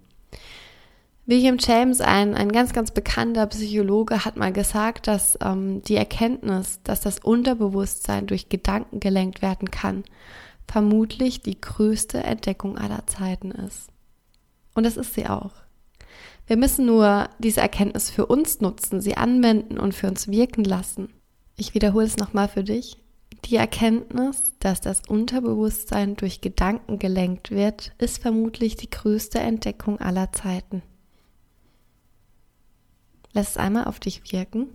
William 1.26 1.56
James, 1.58 2.02
ein, 2.02 2.34
ein 2.34 2.52
ganz, 2.52 2.74
ganz 2.74 2.90
bekannter 2.90 3.46
Psychologe, 3.46 4.26
hat 4.26 4.36
mal 4.36 4.52
gesagt, 4.52 5.06
dass 5.06 5.38
ähm, 5.40 5.82
die 5.82 5.96
Erkenntnis, 5.96 6.80
dass 6.84 7.00
das 7.00 7.18
Unterbewusstsein 7.18 8.26
durch 8.26 8.50
Gedanken 8.50 9.00
gelenkt 9.00 9.40
werden 9.40 9.70
kann, 9.70 10.04
vermutlich 10.68 11.40
die 11.40 11.58
größte 11.58 12.22
Entdeckung 12.22 12.76
aller 12.76 13.06
Zeiten 13.06 13.52
ist. 13.52 13.88
Und 14.74 14.84
das 14.84 14.98
ist 14.98 15.14
sie 15.14 15.26
auch. 15.26 15.52
Wir 16.46 16.56
müssen 16.56 16.86
nur 16.86 17.28
diese 17.38 17.60
Erkenntnis 17.60 18.10
für 18.10 18.26
uns 18.26 18.60
nutzen, 18.60 19.00
sie 19.00 19.16
anwenden 19.16 19.78
und 19.78 19.94
für 19.94 20.08
uns 20.08 20.28
wirken 20.28 20.64
lassen. 20.64 21.08
Ich 21.56 21.74
wiederhole 21.74 22.06
es 22.06 22.16
nochmal 22.16 22.48
für 22.48 22.64
dich. 22.64 22.98
Die 23.46 23.56
Erkenntnis, 23.56 24.54
dass 24.58 24.80
das 24.80 25.02
Unterbewusstsein 25.06 26.16
durch 26.16 26.40
Gedanken 26.40 26.98
gelenkt 26.98 27.50
wird, 27.50 27.92
ist 27.98 28.20
vermutlich 28.20 28.76
die 28.76 28.90
größte 28.90 29.38
Entdeckung 29.38 30.00
aller 30.00 30.32
Zeiten. 30.32 30.82
Lass 33.32 33.50
es 33.50 33.56
einmal 33.56 33.84
auf 33.84 34.00
dich 34.00 34.32
wirken. 34.32 34.68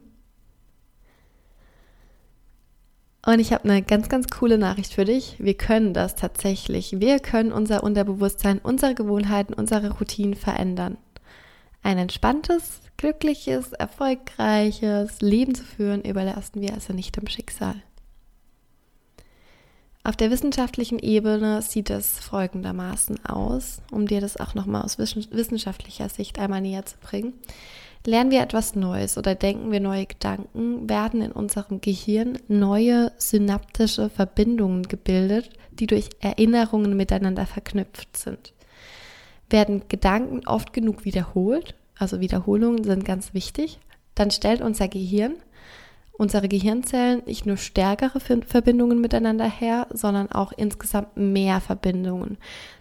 Und 3.25 3.39
ich 3.39 3.53
habe 3.53 3.65
eine 3.65 3.81
ganz, 3.81 4.09
ganz 4.09 4.27
coole 4.27 4.57
Nachricht 4.57 4.93
für 4.93 5.05
dich. 5.05 5.35
Wir 5.39 5.55
können 5.55 5.93
das 5.93 6.15
tatsächlich. 6.15 6.99
Wir 6.99 7.19
können 7.19 7.51
unser 7.51 7.83
Unterbewusstsein, 7.83 8.59
unsere 8.59 8.95
Gewohnheiten, 8.95 9.53
unsere 9.53 9.91
Routinen 9.97 10.35
verändern. 10.35 10.97
Ein 11.89 11.97
entspanntes, 11.97 12.81
glückliches, 12.97 13.73
erfolgreiches 13.73 15.21
Leben 15.21 15.55
zu 15.55 15.63
führen, 15.63 16.03
überlassen 16.03 16.61
wir 16.61 16.75
also 16.75 16.93
nicht 16.93 17.17
dem 17.17 17.25
Schicksal. 17.25 17.81
Auf 20.03 20.15
der 20.15 20.29
wissenschaftlichen 20.29 20.99
Ebene 20.99 21.63
sieht 21.63 21.89
es 21.89 22.19
folgendermaßen 22.19 23.25
aus, 23.25 23.81
um 23.91 24.05
dir 24.07 24.21
das 24.21 24.37
auch 24.37 24.53
nochmal 24.53 24.83
aus 24.83 24.99
wissenschaftlicher 24.99 26.09
Sicht 26.09 26.37
einmal 26.37 26.61
näher 26.61 26.85
zu 26.85 26.95
bringen. 26.99 27.33
Lernen 28.05 28.29
wir 28.29 28.41
etwas 28.41 28.75
Neues 28.75 29.17
oder 29.17 29.33
denken 29.33 29.71
wir 29.71 29.79
neue 29.79 30.05
Gedanken, 30.05 30.87
werden 30.87 31.23
in 31.23 31.31
unserem 31.31 31.81
Gehirn 31.81 32.37
neue 32.47 33.11
synaptische 33.17 34.11
Verbindungen 34.11 34.83
gebildet, 34.83 35.49
die 35.71 35.87
durch 35.87 36.09
Erinnerungen 36.19 36.95
miteinander 36.95 37.47
verknüpft 37.47 38.15
sind. 38.15 38.53
Werden 39.49 39.81
Gedanken 39.89 40.45
oft 40.45 40.71
genug 40.73 41.03
wiederholt, 41.05 41.73
also 41.99 42.19
Wiederholungen 42.21 42.83
sind 42.83 43.05
ganz 43.05 43.33
wichtig, 43.33 43.79
dann 44.15 44.31
stellt 44.31 44.61
unser 44.61 44.87
Gehirn, 44.87 45.35
unsere 46.13 46.47
Gehirnzellen 46.47 47.21
nicht 47.25 47.45
nur 47.45 47.57
stärkere 47.57 48.19
Verbindungen 48.19 48.99
miteinander 48.99 49.49
her, 49.49 49.87
sondern 49.91 50.31
auch 50.31 50.51
insgesamt 50.51 51.15
mehr 51.15 51.61
Verbindungen, 51.61 52.37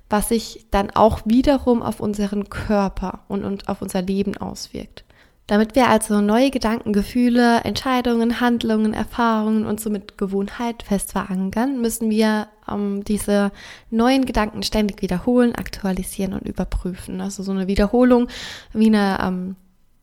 was 0.09 0.29
sich 0.29 0.67
dann 0.71 0.91
auch 0.91 1.21
wiederum 1.25 1.83
auf 1.83 2.01
unseren 2.01 2.49
Körper 2.49 3.25
und, 3.29 3.45
und 3.45 3.69
auf 3.69 3.83
unser 3.83 4.03
Leben 4.03 4.37
auswirkt. 4.37 5.05
Damit 5.49 5.75
wir 5.75 5.89
also 5.89 6.21
neue 6.21 6.51
Gedanken, 6.51 6.93
Gefühle, 6.93 7.63
Entscheidungen, 7.65 8.39
Handlungen, 8.39 8.93
Erfahrungen 8.93 9.65
und 9.65 9.81
somit 9.81 10.19
Gewohnheit 10.19 10.83
fest 10.83 11.13
verankern, 11.13 11.81
müssen 11.81 12.11
wir 12.11 12.49
ähm, 12.71 13.03
diese 13.03 13.51
neuen 13.91 14.27
Gedanken 14.27 14.63
ständig 14.63 15.01
wiederholen, 15.01 15.55
aktualisieren 15.55 16.35
und 16.35 16.47
überprüfen. 16.47 17.23
Also 17.23 17.43
so 17.43 17.53
eine 17.53 17.67
Wiederholung 17.67 18.29
wie 18.75 18.89
eine, 18.89 19.19
ähm, 19.23 19.57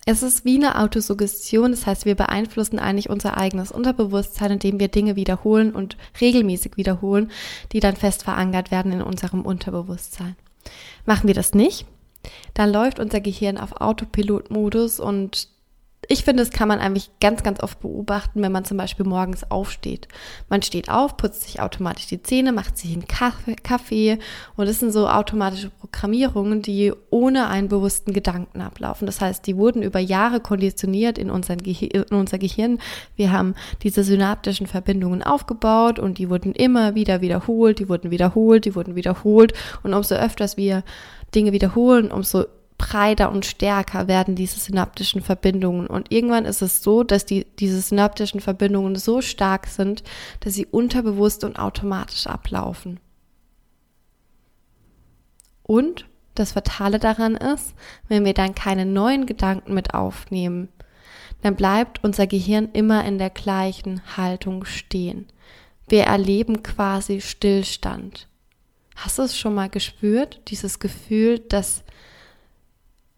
es 0.07 0.23
ist 0.23 0.45
wie 0.45 0.55
eine 0.55 0.79
Autosuggestion, 0.79 1.71
das 1.71 1.85
heißt, 1.85 2.05
wir 2.05 2.15
beeinflussen 2.15 2.79
eigentlich 2.79 3.11
unser 3.11 3.37
eigenes 3.37 3.71
Unterbewusstsein, 3.71 4.53
indem 4.53 4.79
wir 4.79 4.87
Dinge 4.87 5.15
wiederholen 5.15 5.73
und 5.73 5.95
regelmäßig 6.19 6.75
wiederholen, 6.75 7.29
die 7.71 7.79
dann 7.79 7.95
fest 7.95 8.23
verankert 8.23 8.71
werden 8.71 8.91
in 8.91 9.01
unserem 9.03 9.41
Unterbewusstsein. 9.41 10.35
Machen 11.05 11.27
wir 11.27 11.35
das 11.35 11.53
nicht, 11.53 11.85
dann 12.53 12.71
läuft 12.71 12.99
unser 12.99 13.21
Gehirn 13.21 13.57
auf 13.57 13.81
Autopilot-Modus 13.81 14.99
und 14.99 15.49
ich 16.07 16.23
finde, 16.23 16.43
das 16.43 16.51
kann 16.51 16.67
man 16.67 16.79
eigentlich 16.79 17.09
ganz, 17.19 17.43
ganz 17.43 17.61
oft 17.61 17.79
beobachten, 17.79 18.41
wenn 18.41 18.51
man 18.51 18.65
zum 18.65 18.77
Beispiel 18.77 19.05
morgens 19.05 19.49
aufsteht. 19.49 20.07
Man 20.49 20.61
steht 20.61 20.89
auf, 20.89 21.17
putzt 21.17 21.43
sich 21.43 21.61
automatisch 21.61 22.07
die 22.07 22.21
Zähne, 22.21 22.51
macht 22.51 22.77
sich 22.77 22.93
einen 22.93 23.07
Kaffee, 23.07 24.19
und 24.55 24.67
das 24.67 24.79
sind 24.79 24.91
so 24.91 25.07
automatische 25.09 25.69
Programmierungen, 25.69 26.61
die 26.61 26.93
ohne 27.09 27.47
einen 27.47 27.69
bewussten 27.69 28.13
Gedanken 28.13 28.61
ablaufen. 28.61 29.05
Das 29.05 29.21
heißt, 29.21 29.45
die 29.47 29.57
wurden 29.57 29.81
über 29.81 29.99
Jahre 29.99 30.39
konditioniert 30.39 31.17
in, 31.17 31.29
in 31.29 31.33
unser 32.11 32.37
Gehirn. 32.37 32.79
Wir 33.15 33.31
haben 33.31 33.55
diese 33.81 34.03
synaptischen 34.03 34.67
Verbindungen 34.67 35.23
aufgebaut 35.23 35.99
und 35.99 36.17
die 36.17 36.29
wurden 36.29 36.53
immer 36.53 36.95
wieder 36.95 37.21
wiederholt, 37.21 37.79
die 37.79 37.89
wurden 37.89 38.11
wiederholt, 38.11 38.65
die 38.65 38.75
wurden 38.75 38.95
wiederholt 38.95 39.53
und 39.83 39.93
umso 39.93 40.15
öfters 40.15 40.57
wir 40.57 40.83
Dinge 41.35 41.51
wiederholen, 41.51 42.11
umso 42.11 42.45
breiter 42.77 43.31
und 43.31 43.45
stärker 43.45 44.07
werden 44.07 44.35
diese 44.35 44.59
synaptischen 44.59 45.21
Verbindungen. 45.21 45.87
Und 45.87 46.11
irgendwann 46.11 46.45
ist 46.45 46.61
es 46.61 46.83
so, 46.83 47.03
dass 47.03 47.25
die, 47.25 47.45
diese 47.59 47.79
synaptischen 47.79 48.41
Verbindungen 48.41 48.95
so 48.95 49.21
stark 49.21 49.67
sind, 49.67 50.03
dass 50.41 50.53
sie 50.53 50.65
unterbewusst 50.65 51.43
und 51.43 51.57
automatisch 51.57 52.27
ablaufen. 52.27 52.99
Und 55.63 56.05
das 56.35 56.51
Fatale 56.51 56.99
daran 56.99 57.35
ist, 57.35 57.73
wenn 58.07 58.25
wir 58.25 58.33
dann 58.33 58.55
keine 58.55 58.85
neuen 58.85 59.25
Gedanken 59.25 59.73
mit 59.73 59.93
aufnehmen, 59.93 60.67
dann 61.41 61.55
bleibt 61.55 62.03
unser 62.03 62.27
Gehirn 62.27 62.69
immer 62.73 63.05
in 63.05 63.17
der 63.17 63.29
gleichen 63.29 64.01
Haltung 64.17 64.65
stehen. 64.65 65.27
Wir 65.87 66.03
erleben 66.03 66.61
quasi 66.63 67.21
Stillstand. 67.21 68.27
Hast 68.95 69.19
du 69.19 69.23
es 69.23 69.37
schon 69.37 69.53
mal 69.53 69.69
gespürt, 69.69 70.41
dieses 70.47 70.79
Gefühl, 70.79 71.39
dass 71.39 71.83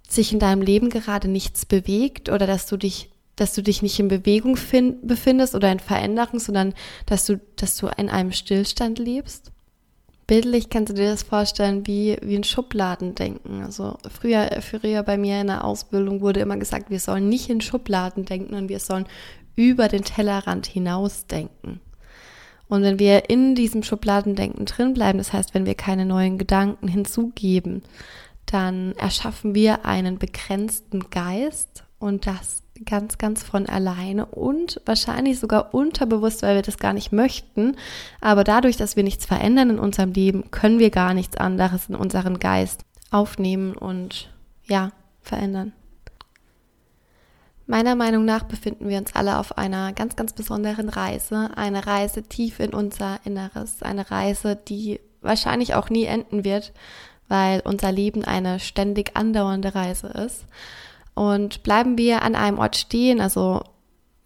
sich 0.10 0.34
in 0.34 0.40
deinem 0.40 0.62
Leben 0.62 0.90
gerade 0.90 1.28
nichts 1.28 1.66
bewegt 1.66 2.30
oder 2.30 2.48
dass 2.48 2.66
du 2.66 2.78
dich, 2.78 3.10
dass 3.36 3.54
du 3.54 3.62
dich 3.62 3.82
nicht 3.82 4.00
in 4.00 4.08
Bewegung 4.08 4.56
find, 4.56 5.08
befindest 5.08 5.54
oder 5.54 5.72
in 5.72 5.80
Veränderung, 5.80 6.40
sondern 6.40 6.74
dass 7.06 7.26
du, 7.26 7.40
dass 7.56 7.78
du 7.78 7.88
in 7.98 8.10
einem 8.10 8.32
Stillstand 8.32 9.00
lebst? 9.00 9.52
Bildlich 10.26 10.70
kannst 10.70 10.90
du 10.90 10.94
dir 10.94 11.10
das 11.10 11.24
vorstellen 11.24 11.88
wie, 11.88 12.18
wie 12.22 12.36
ein 12.36 12.44
Schubladendenken. 12.44 13.64
Also 13.64 13.98
früher, 14.10 14.50
früher 14.62 15.04
bei 15.04 15.18
mir 15.18 15.40
in 15.40 15.48
der 15.48 15.64
Ausbildung 15.64 16.20
wurde 16.20 16.42
immer 16.42 16.58
gesagt, 16.58 16.90
wir 16.90 17.00
sollen 17.00 17.30
nicht 17.30 17.50
in 17.50 17.62
Schubladen 17.62 18.26
denken 18.26 18.56
und 18.56 18.68
wir 18.68 18.80
sollen 18.80 19.06
über 19.56 19.88
den 19.88 20.04
Tellerrand 20.04 20.68
hinaus 20.68 21.28
denken. 21.28 21.80
Und 22.70 22.84
wenn 22.84 23.00
wir 23.00 23.30
in 23.30 23.56
diesem 23.56 23.84
Schubladendenken 23.84 24.66
drin 24.66 24.94
bleiben, 24.94 25.18
das 25.18 25.34
heißt, 25.34 25.54
wenn 25.54 25.66
wir 25.66 25.76
keine 25.76 26.06
neuen 26.06 26.38
Gedanken 26.38 26.88
hinzugeben, 26.88 27.84
dann 28.46 28.94
erschaffen 28.94 29.56
wir 29.56 29.86
einen 29.86 30.18
begrenzten 30.20 31.10
Geist 31.10 31.84
und 32.00 32.28
das 32.28 32.64
ganz, 32.86 33.18
ganz 33.18 33.44
von 33.44 33.68
alleine 33.68 34.26
und 34.26 34.82
wahrscheinlich 34.86 35.40
sogar 35.40 35.74
unterbewusst, 35.74 36.44
weil 36.44 36.56
wir 36.56 36.62
das 36.62 36.78
gar 36.78 36.94
nicht 36.94 37.12
möchten. 37.12 37.76
Aber 38.22 38.44
dadurch, 38.44 38.78
dass 38.78 38.96
wir 38.96 39.04
nichts 39.04 39.26
verändern 39.26 39.72
in 39.72 39.80
unserem 39.80 40.14
Leben, 40.14 40.52
können 40.52 40.80
wir 40.80 40.92
gar 40.92 41.14
nichts 41.14 41.38
anderes 41.38 41.90
in 41.90 41.96
unseren 41.96 42.40
Geist 42.40 42.82
aufnehmen 43.10 43.76
und 43.76 44.30
ja, 44.66 44.92
verändern. 45.22 45.74
Meiner 47.70 47.96
Meinung 47.96 48.24
nach 48.24 48.44
befinden 48.44 48.88
wir 48.88 48.98
uns 48.98 49.14
alle 49.14 49.38
auf 49.40 49.58
einer 49.58 49.92
ganz, 49.92 50.16
ganz 50.16 50.32
besonderen 50.32 50.88
Reise. 50.88 51.52
Eine 51.56 51.86
Reise 51.86 52.24
tief 52.24 52.62
in 52.62 52.74
unser 52.74 53.20
Inneres. 53.26 53.84
Eine 53.84 54.10
Reise, 54.10 54.56
die 54.56 55.02
wahrscheinlich 55.22 55.76
auch 55.76 55.90
nie 55.90 56.06
enden 56.06 56.46
wird, 56.46 56.72
weil 57.28 57.62
unser 57.66 57.92
Leben 57.92 58.24
eine 58.24 58.62
ständig 58.62 59.18
andauernde 59.18 59.76
Reise 59.76 60.08
ist. 60.08 60.46
Und 61.14 61.64
bleiben 61.64 61.98
wir 61.98 62.22
an 62.22 62.36
einem 62.36 62.58
Ort 62.58 62.78
stehen, 62.78 63.20
also 63.20 63.62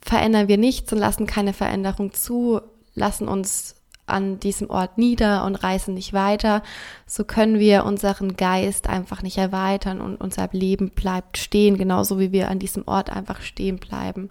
verändern 0.01 0.47
wir 0.47 0.57
nichts 0.57 0.93
und 0.93 0.99
lassen 0.99 1.25
keine 1.25 1.53
Veränderung 1.53 2.13
zu, 2.13 2.61
lassen 2.93 3.27
uns 3.27 3.80
an 4.05 4.39
diesem 4.39 4.69
Ort 4.69 4.97
nieder 4.97 5.45
und 5.45 5.55
reisen 5.55 5.93
nicht 5.93 6.13
weiter, 6.13 6.63
so 7.05 7.23
können 7.23 7.59
wir 7.59 7.85
unseren 7.85 8.35
Geist 8.35 8.89
einfach 8.89 9.21
nicht 9.21 9.37
erweitern 9.37 10.01
und 10.01 10.17
unser 10.17 10.49
Leben 10.51 10.89
bleibt 10.89 11.37
stehen, 11.37 11.77
genauso 11.77 12.19
wie 12.19 12.31
wir 12.31 12.49
an 12.49 12.59
diesem 12.59 12.87
Ort 12.87 13.09
einfach 13.09 13.41
stehen 13.41 13.77
bleiben. 13.77 14.29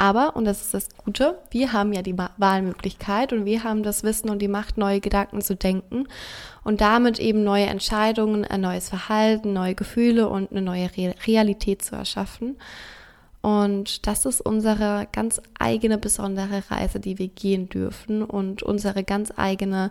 Aber, 0.00 0.34
und 0.34 0.46
das 0.46 0.62
ist 0.62 0.72
das 0.72 0.88
Gute, 0.96 1.38
wir 1.50 1.74
haben 1.74 1.92
ja 1.92 2.00
die 2.00 2.16
Wahlmöglichkeit 2.16 3.34
und 3.34 3.44
wir 3.44 3.64
haben 3.64 3.82
das 3.82 4.02
Wissen 4.02 4.30
und 4.30 4.38
die 4.38 4.48
Macht, 4.48 4.78
neue 4.78 5.00
Gedanken 5.00 5.42
zu 5.42 5.54
denken 5.54 6.08
und 6.64 6.80
damit 6.80 7.18
eben 7.18 7.44
neue 7.44 7.66
Entscheidungen, 7.66 8.46
ein 8.46 8.62
neues 8.62 8.88
Verhalten, 8.88 9.52
neue 9.52 9.74
Gefühle 9.74 10.30
und 10.30 10.52
eine 10.52 10.62
neue 10.62 10.88
Realität 11.26 11.82
zu 11.82 11.96
erschaffen. 11.96 12.56
Und 13.42 14.06
das 14.06 14.26
ist 14.26 14.40
unsere 14.40 15.08
ganz 15.12 15.40
eigene 15.58 15.96
besondere 15.96 16.62
Reise, 16.70 17.00
die 17.00 17.18
wir 17.18 17.28
gehen 17.28 17.68
dürfen 17.68 18.22
und 18.22 18.62
unsere 18.62 19.02
ganz 19.02 19.32
eigene 19.36 19.90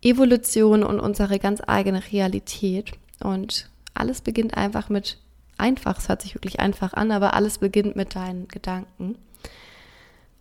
Evolution 0.00 0.84
und 0.84 1.00
unsere 1.00 1.38
ganz 1.38 1.60
eigene 1.66 2.02
Realität. 2.12 2.92
Und 3.20 3.68
alles 3.94 4.20
beginnt 4.20 4.56
einfach 4.56 4.88
mit 4.90 5.18
einfach, 5.58 5.98
es 5.98 6.08
hört 6.08 6.22
sich 6.22 6.34
wirklich 6.34 6.60
einfach 6.60 6.92
an, 6.94 7.10
aber 7.10 7.34
alles 7.34 7.58
beginnt 7.58 7.96
mit 7.96 8.14
deinen 8.14 8.46
Gedanken. 8.48 9.16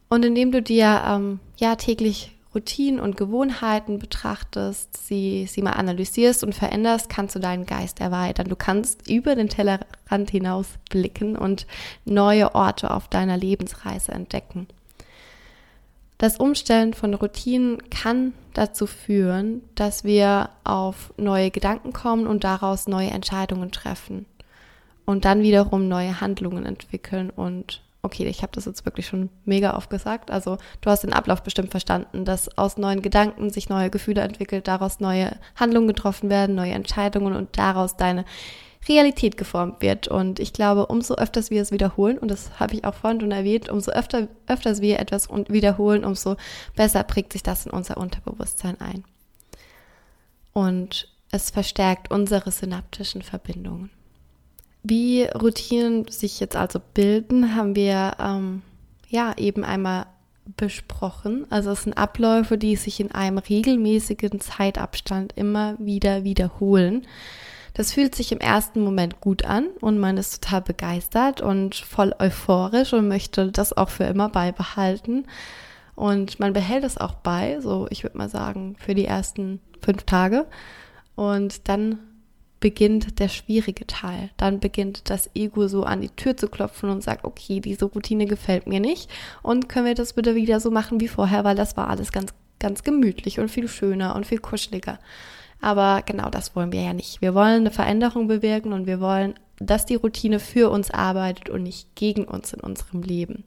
Und 0.09 0.25
indem 0.25 0.51
du 0.51 0.61
dir 0.61 1.03
ähm, 1.07 1.39
ja 1.57 1.75
täglich 1.75 2.32
Routinen 2.53 2.99
und 2.99 3.17
Gewohnheiten 3.17 3.99
betrachtest, 3.99 5.07
sie, 5.07 5.47
sie 5.47 5.61
mal 5.61 5.71
analysierst 5.71 6.43
und 6.43 6.53
veränderst, 6.53 7.09
kannst 7.09 7.35
du 7.35 7.39
deinen 7.39 7.65
Geist 7.65 7.99
erweitern. 7.99 8.47
Du 8.47 8.55
kannst 8.55 9.09
über 9.09 9.35
den 9.35 9.49
Tellerrand 9.49 10.29
hinaus 10.29 10.67
blicken 10.89 11.35
und 11.35 11.65
neue 12.05 12.53
Orte 12.55 12.91
auf 12.91 13.07
deiner 13.07 13.37
Lebensreise 13.37 14.11
entdecken. 14.11 14.67
Das 16.17 16.37
Umstellen 16.37 16.93
von 16.93 17.13
Routinen 17.13 17.89
kann 17.89 18.33
dazu 18.53 18.85
führen, 18.87 19.61
dass 19.75 20.03
wir 20.03 20.49
auf 20.63 21.13
neue 21.17 21.51
Gedanken 21.51 21.91
kommen 21.91 22.27
und 22.27 22.43
daraus 22.43 22.87
neue 22.87 23.09
Entscheidungen 23.09 23.71
treffen. 23.71 24.25
und 25.05 25.25
dann 25.25 25.41
wiederum 25.41 25.87
neue 25.87 26.21
Handlungen 26.21 26.65
entwickeln 26.65 27.29
und 27.29 27.81
okay, 28.03 28.25
ich 28.27 28.41
habe 28.41 28.51
das 28.51 28.65
jetzt 28.65 28.85
wirklich 28.85 29.07
schon 29.07 29.29
mega 29.45 29.75
oft 29.75 29.89
gesagt. 29.89 30.29
Also 30.29 30.57
du 30.81 30.89
hast 30.89 31.03
den 31.03 31.13
Ablauf 31.13 31.41
bestimmt 31.41 31.71
verstanden, 31.71 32.25
dass 32.25 32.57
aus 32.57 32.77
neuen 32.77 33.01
Gedanken 33.01 33.49
sich 33.49 33.69
neue 33.69 33.89
Gefühle 33.89 34.21
entwickelt, 34.21 34.67
daraus 34.67 34.99
neue 34.99 35.37
Handlungen 35.55 35.87
getroffen 35.87 36.29
werden, 36.29 36.53
neue 36.55 36.73
Entscheidungen 36.73 37.33
und 37.33 37.57
daraus 37.57 37.95
deine 37.95 38.25
Realität 38.89 39.37
geformt 39.37 39.81
wird. 39.81 40.09
Und 40.09 40.41
ich 40.41 40.51
glaube, 40.51 40.87
umso 40.87 41.15
öfters 41.15 41.49
wir 41.49 41.61
es 41.61 41.71
wiederholen, 41.71 42.17
und 42.17 42.29
das 42.29 42.59
habe 42.59 42.73
ich 42.75 42.83
auch 42.83 42.93
vorhin 42.93 43.21
schon 43.21 43.31
erwähnt, 43.31 43.69
umso 43.69 43.91
öfter, 43.91 44.27
öfters 44.47 44.81
wir 44.81 44.99
etwas 44.99 45.29
wiederholen, 45.47 46.03
umso 46.03 46.35
besser 46.75 47.03
prägt 47.03 47.31
sich 47.31 47.41
das 47.41 47.65
in 47.65 47.71
unser 47.71 47.95
Unterbewusstsein 47.95 48.79
ein. 48.81 49.05
Und 50.51 51.07
es 51.31 51.51
verstärkt 51.51 52.11
unsere 52.11 52.51
synaptischen 52.51 53.21
Verbindungen. 53.21 53.89
Wie 54.83 55.23
Routinen 55.23 56.07
sich 56.09 56.39
jetzt 56.39 56.55
also 56.55 56.79
bilden, 56.93 57.55
haben 57.55 57.75
wir 57.75 58.17
ähm, 58.19 58.61
ja 59.07 59.33
eben 59.37 59.63
einmal 59.63 60.07
besprochen. 60.57 61.47
Also 61.49 61.71
es 61.71 61.83
sind 61.83 61.93
Abläufe, 61.93 62.57
die 62.57 62.75
sich 62.75 62.99
in 62.99 63.11
einem 63.11 63.37
regelmäßigen 63.37 64.41
Zeitabstand 64.41 65.33
immer 65.37 65.77
wieder 65.79 66.23
wiederholen. 66.25 67.07
Das 67.73 67.93
fühlt 67.93 68.13
sich 68.13 68.31
im 68.31 68.39
ersten 68.39 68.81
Moment 68.81 69.19
gut 69.19 69.45
an 69.45 69.67
und 69.81 69.99
man 69.99 70.17
ist 70.17 70.43
total 70.43 70.61
begeistert 70.61 71.41
und 71.41 71.75
voll 71.75 72.13
euphorisch 72.19 72.93
und 72.93 73.07
möchte 73.07 73.51
das 73.51 73.75
auch 73.75 73.89
für 73.89 74.03
immer 74.03 74.29
beibehalten. 74.29 75.25
Und 75.95 76.39
man 76.39 76.53
behält 76.53 76.83
es 76.83 76.97
auch 76.97 77.15
bei, 77.15 77.59
so 77.61 77.87
ich 77.89 78.03
würde 78.03 78.17
mal 78.17 78.29
sagen, 78.29 78.75
für 78.79 78.93
die 78.93 79.05
ersten 79.05 79.59
fünf 79.81 80.03
Tage. 80.03 80.45
Und 81.15 81.67
dann 81.67 81.99
beginnt 82.63 83.19
der 83.19 83.27
schwierige 83.27 83.85
Teil. 83.85 84.29
Dann 84.37 84.61
beginnt 84.61 85.09
das 85.09 85.29
Ego 85.35 85.67
so 85.67 85.83
an 85.83 85.99
die 85.99 86.07
Tür 86.07 86.37
zu 86.37 86.47
klopfen 86.47 86.89
und 86.89 87.03
sagt, 87.03 87.25
okay, 87.25 87.59
diese 87.59 87.83
Routine 87.83 88.25
gefällt 88.25 88.67
mir 88.67 88.79
nicht 88.79 89.11
und 89.41 89.67
können 89.67 89.85
wir 89.85 89.95
das 89.95 90.13
bitte 90.13 90.33
wieder 90.33 90.61
so 90.61 90.71
machen 90.71 91.01
wie 91.01 91.09
vorher, 91.09 91.43
weil 91.43 91.57
das 91.57 91.75
war 91.75 91.89
alles 91.89 92.13
ganz, 92.13 92.33
ganz 92.59 92.83
gemütlich 92.83 93.41
und 93.41 93.51
viel 93.51 93.67
schöner 93.67 94.15
und 94.15 94.25
viel 94.25 94.37
kuscheliger. 94.37 94.97
Aber 95.59 96.03
genau 96.03 96.29
das 96.29 96.55
wollen 96.55 96.71
wir 96.71 96.81
ja 96.81 96.93
nicht. 96.93 97.21
Wir 97.21 97.35
wollen 97.35 97.57
eine 97.63 97.71
Veränderung 97.71 98.29
bewirken 98.29 98.71
und 98.71 98.87
wir 98.87 99.01
wollen, 99.01 99.33
dass 99.59 99.85
die 99.85 99.95
Routine 99.95 100.39
für 100.39 100.69
uns 100.69 100.89
arbeitet 100.89 101.49
und 101.49 101.63
nicht 101.63 101.93
gegen 101.95 102.23
uns 102.23 102.53
in 102.53 102.61
unserem 102.61 103.01
Leben. 103.01 103.43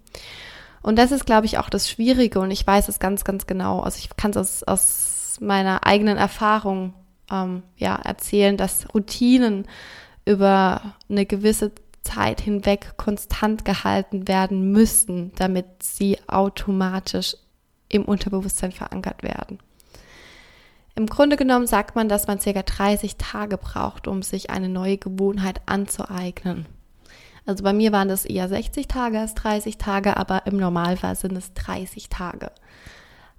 Und 0.83 0.99
das 0.99 1.11
ist, 1.11 1.25
glaube 1.25 1.47
ich, 1.47 1.57
auch 1.57 1.71
das 1.71 1.89
Schwierige 1.89 2.39
und 2.39 2.51
ich 2.51 2.67
weiß 2.67 2.89
es 2.89 2.99
ganz, 2.99 3.25
ganz 3.25 3.47
genau. 3.47 3.81
Also 3.81 3.99
ich 3.99 4.15
kann 4.19 4.33
es 4.33 4.37
aus, 4.37 4.63
aus 4.63 5.39
meiner 5.41 5.87
eigenen 5.87 6.19
Erfahrung 6.19 6.93
ähm, 7.31 7.63
ja, 7.77 7.97
erzählen, 7.97 8.57
dass 8.57 8.93
Routinen 8.95 9.67
über 10.25 10.95
eine 11.09 11.27
gewisse 11.27 11.73
Zeit 12.03 12.41
hinweg 12.41 12.95
konstant 12.97 13.65
gehalten 13.65 14.29
werden 14.29 14.71
müssen, 14.73 15.33
damit 15.37 15.67
sie 15.83 16.19
automatisch 16.29 17.37
im 17.89 18.05
Unterbewusstsein 18.05 18.73
verankert 18.73 19.23
werden. 19.23 19.59
Im 20.95 21.07
Grunde 21.07 21.37
genommen 21.37 21.67
sagt 21.67 21.95
man, 21.95 22.09
dass 22.09 22.27
man 22.27 22.39
ca. 22.39 22.63
30 22.63 23.17
Tage 23.17 23.59
braucht, 23.59 24.09
um 24.09 24.23
sich 24.23 24.51
eine 24.51 24.69
neue 24.69 24.97
Gewohnheit 24.97 25.61
anzueignen. 25.67 26.67
Also 27.45 27.63
bei 27.63 27.73
mir 27.73 27.93
waren 27.93 28.09
das 28.09 28.25
eher 28.25 28.49
60 28.49 28.89
Tage 28.89 29.21
als 29.21 29.35
30 29.35 29.79
Tage, 29.79 30.17
aber 30.17 30.47
im 30.47 30.57
Normalfall 30.57 31.15
sind 31.15 31.37
es 31.37 31.53
30 31.55 32.09
Tage. 32.09 32.51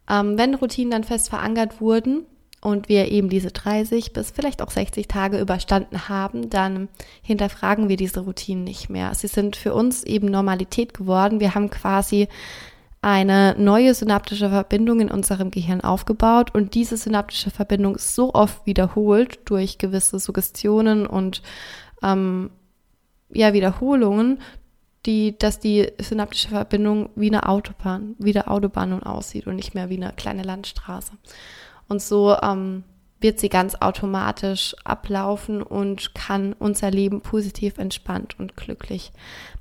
Ähm, 0.09 0.37
wenn 0.37 0.55
Routinen 0.55 0.91
dann 0.91 1.03
fest 1.03 1.29
verankert 1.29 1.81
wurden, 1.81 2.25
und 2.67 2.89
wir 2.89 3.09
eben 3.09 3.29
diese 3.29 3.51
30 3.51 4.11
bis 4.11 4.31
vielleicht 4.31 4.61
auch 4.61 4.71
60 4.71 5.07
Tage 5.07 5.39
überstanden 5.39 6.09
haben, 6.09 6.49
dann 6.49 6.89
hinterfragen 7.21 7.87
wir 7.87 7.95
diese 7.95 8.19
Routinen 8.19 8.65
nicht 8.65 8.89
mehr. 8.89 9.15
Sie 9.15 9.27
sind 9.27 9.55
für 9.55 9.73
uns 9.73 10.03
eben 10.03 10.27
Normalität 10.27 10.93
geworden. 10.93 11.39
Wir 11.39 11.55
haben 11.55 11.69
quasi 11.69 12.27
eine 13.01 13.55
neue 13.57 13.93
synaptische 13.93 14.49
Verbindung 14.49 14.99
in 14.99 15.09
unserem 15.09 15.49
Gehirn 15.49 15.79
aufgebaut 15.79 16.53
und 16.53 16.75
diese 16.75 16.97
synaptische 16.97 17.51
Verbindung 17.51 17.95
ist 17.95 18.15
so 18.15 18.33
oft 18.33 18.65
wiederholt 18.65 19.39
durch 19.45 19.77
gewisse 19.77 20.19
Suggestionen 20.19 21.07
und 21.07 21.41
ähm, 22.03 22.49
ja, 23.29 23.53
Wiederholungen, 23.53 24.39
die, 25.05 25.39
dass 25.39 25.61
die 25.61 25.89
synaptische 26.01 26.49
Verbindung 26.49 27.11
wie 27.15 27.29
eine 27.29 27.47
Autobahn, 27.47 28.15
wie 28.19 28.33
der 28.33 28.51
Autobahn 28.51 28.89
nun 28.89 29.03
aussieht 29.03 29.47
und 29.47 29.55
nicht 29.55 29.73
mehr 29.73 29.89
wie 29.89 29.95
eine 29.95 30.11
kleine 30.17 30.43
Landstraße. 30.43 31.13
Und 31.87 32.01
so 32.01 32.35
ähm, 32.41 32.83
wird 33.19 33.39
sie 33.39 33.49
ganz 33.49 33.75
automatisch 33.75 34.75
ablaufen 34.83 35.61
und 35.61 36.13
kann 36.13 36.53
unser 36.53 36.91
Leben 36.91 37.21
positiv 37.21 37.77
entspannt 37.77 38.35
und 38.39 38.55
glücklich 38.55 39.11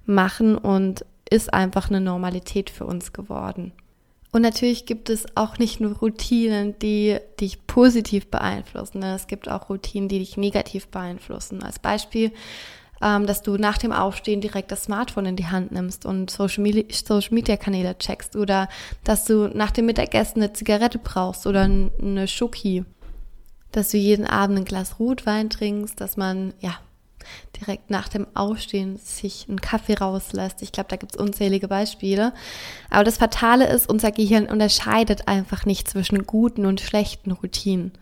machen 0.04 0.56
und 0.56 1.04
ist 1.30 1.52
einfach 1.52 1.88
eine 1.88 2.00
Normalität 2.00 2.70
für 2.70 2.86
uns 2.86 3.12
geworden. 3.12 3.72
Und 4.32 4.42
natürlich 4.42 4.84
gibt 4.84 5.08
es 5.08 5.24
auch 5.34 5.58
nicht 5.58 5.80
nur 5.80 5.96
Routinen, 5.96 6.78
die 6.78 7.18
dich 7.40 7.66
positiv 7.66 8.30
beeinflussen. 8.30 8.98
Ne? 8.98 9.14
Es 9.14 9.28
gibt 9.28 9.48
auch 9.48 9.70
Routinen, 9.70 10.08
die 10.08 10.18
dich 10.18 10.36
negativ 10.36 10.88
beeinflussen. 10.88 11.62
Als 11.62 11.78
Beispiel 11.78 12.32
ähm, 13.02 13.26
dass 13.26 13.42
du 13.42 13.56
nach 13.56 13.78
dem 13.78 13.92
Aufstehen 13.92 14.40
direkt 14.40 14.70
das 14.70 14.84
Smartphone 14.84 15.26
in 15.26 15.36
die 15.36 15.46
Hand 15.46 15.72
nimmst 15.72 16.06
und 16.06 16.30
Social 16.30 16.62
Media, 16.62 17.56
Kanäle 17.56 17.96
checkst 17.98 18.36
oder 18.36 18.68
dass 19.04 19.24
du 19.24 19.48
nach 19.48 19.70
dem 19.70 19.86
Mittagessen 19.86 20.42
eine 20.42 20.52
Zigarette 20.52 20.98
brauchst 20.98 21.46
oder 21.46 21.62
eine 21.62 22.28
Schoki, 22.28 22.84
dass 23.72 23.90
du 23.90 23.98
jeden 23.98 24.26
Abend 24.26 24.58
ein 24.58 24.64
Glas 24.64 24.98
Rotwein 24.98 25.50
trinkst, 25.50 26.00
dass 26.00 26.16
man 26.16 26.54
ja 26.60 26.78
direkt 27.60 27.90
nach 27.90 28.08
dem 28.08 28.26
Aufstehen 28.34 28.98
sich 28.98 29.46
einen 29.48 29.60
Kaffee 29.60 29.94
rauslässt. 29.94 30.62
Ich 30.62 30.72
glaube, 30.72 30.88
da 30.88 30.96
gibt 30.96 31.14
es 31.14 31.20
unzählige 31.20 31.68
Beispiele. 31.68 32.32
Aber 32.90 33.04
das 33.04 33.18
Fatale 33.18 33.66
ist, 33.66 33.88
unser 33.88 34.12
Gehirn 34.12 34.46
unterscheidet 34.46 35.28
einfach 35.28 35.64
nicht 35.64 35.88
zwischen 35.88 36.26
guten 36.26 36.66
und 36.66 36.80
schlechten 36.80 37.32
Routinen. 37.32 37.92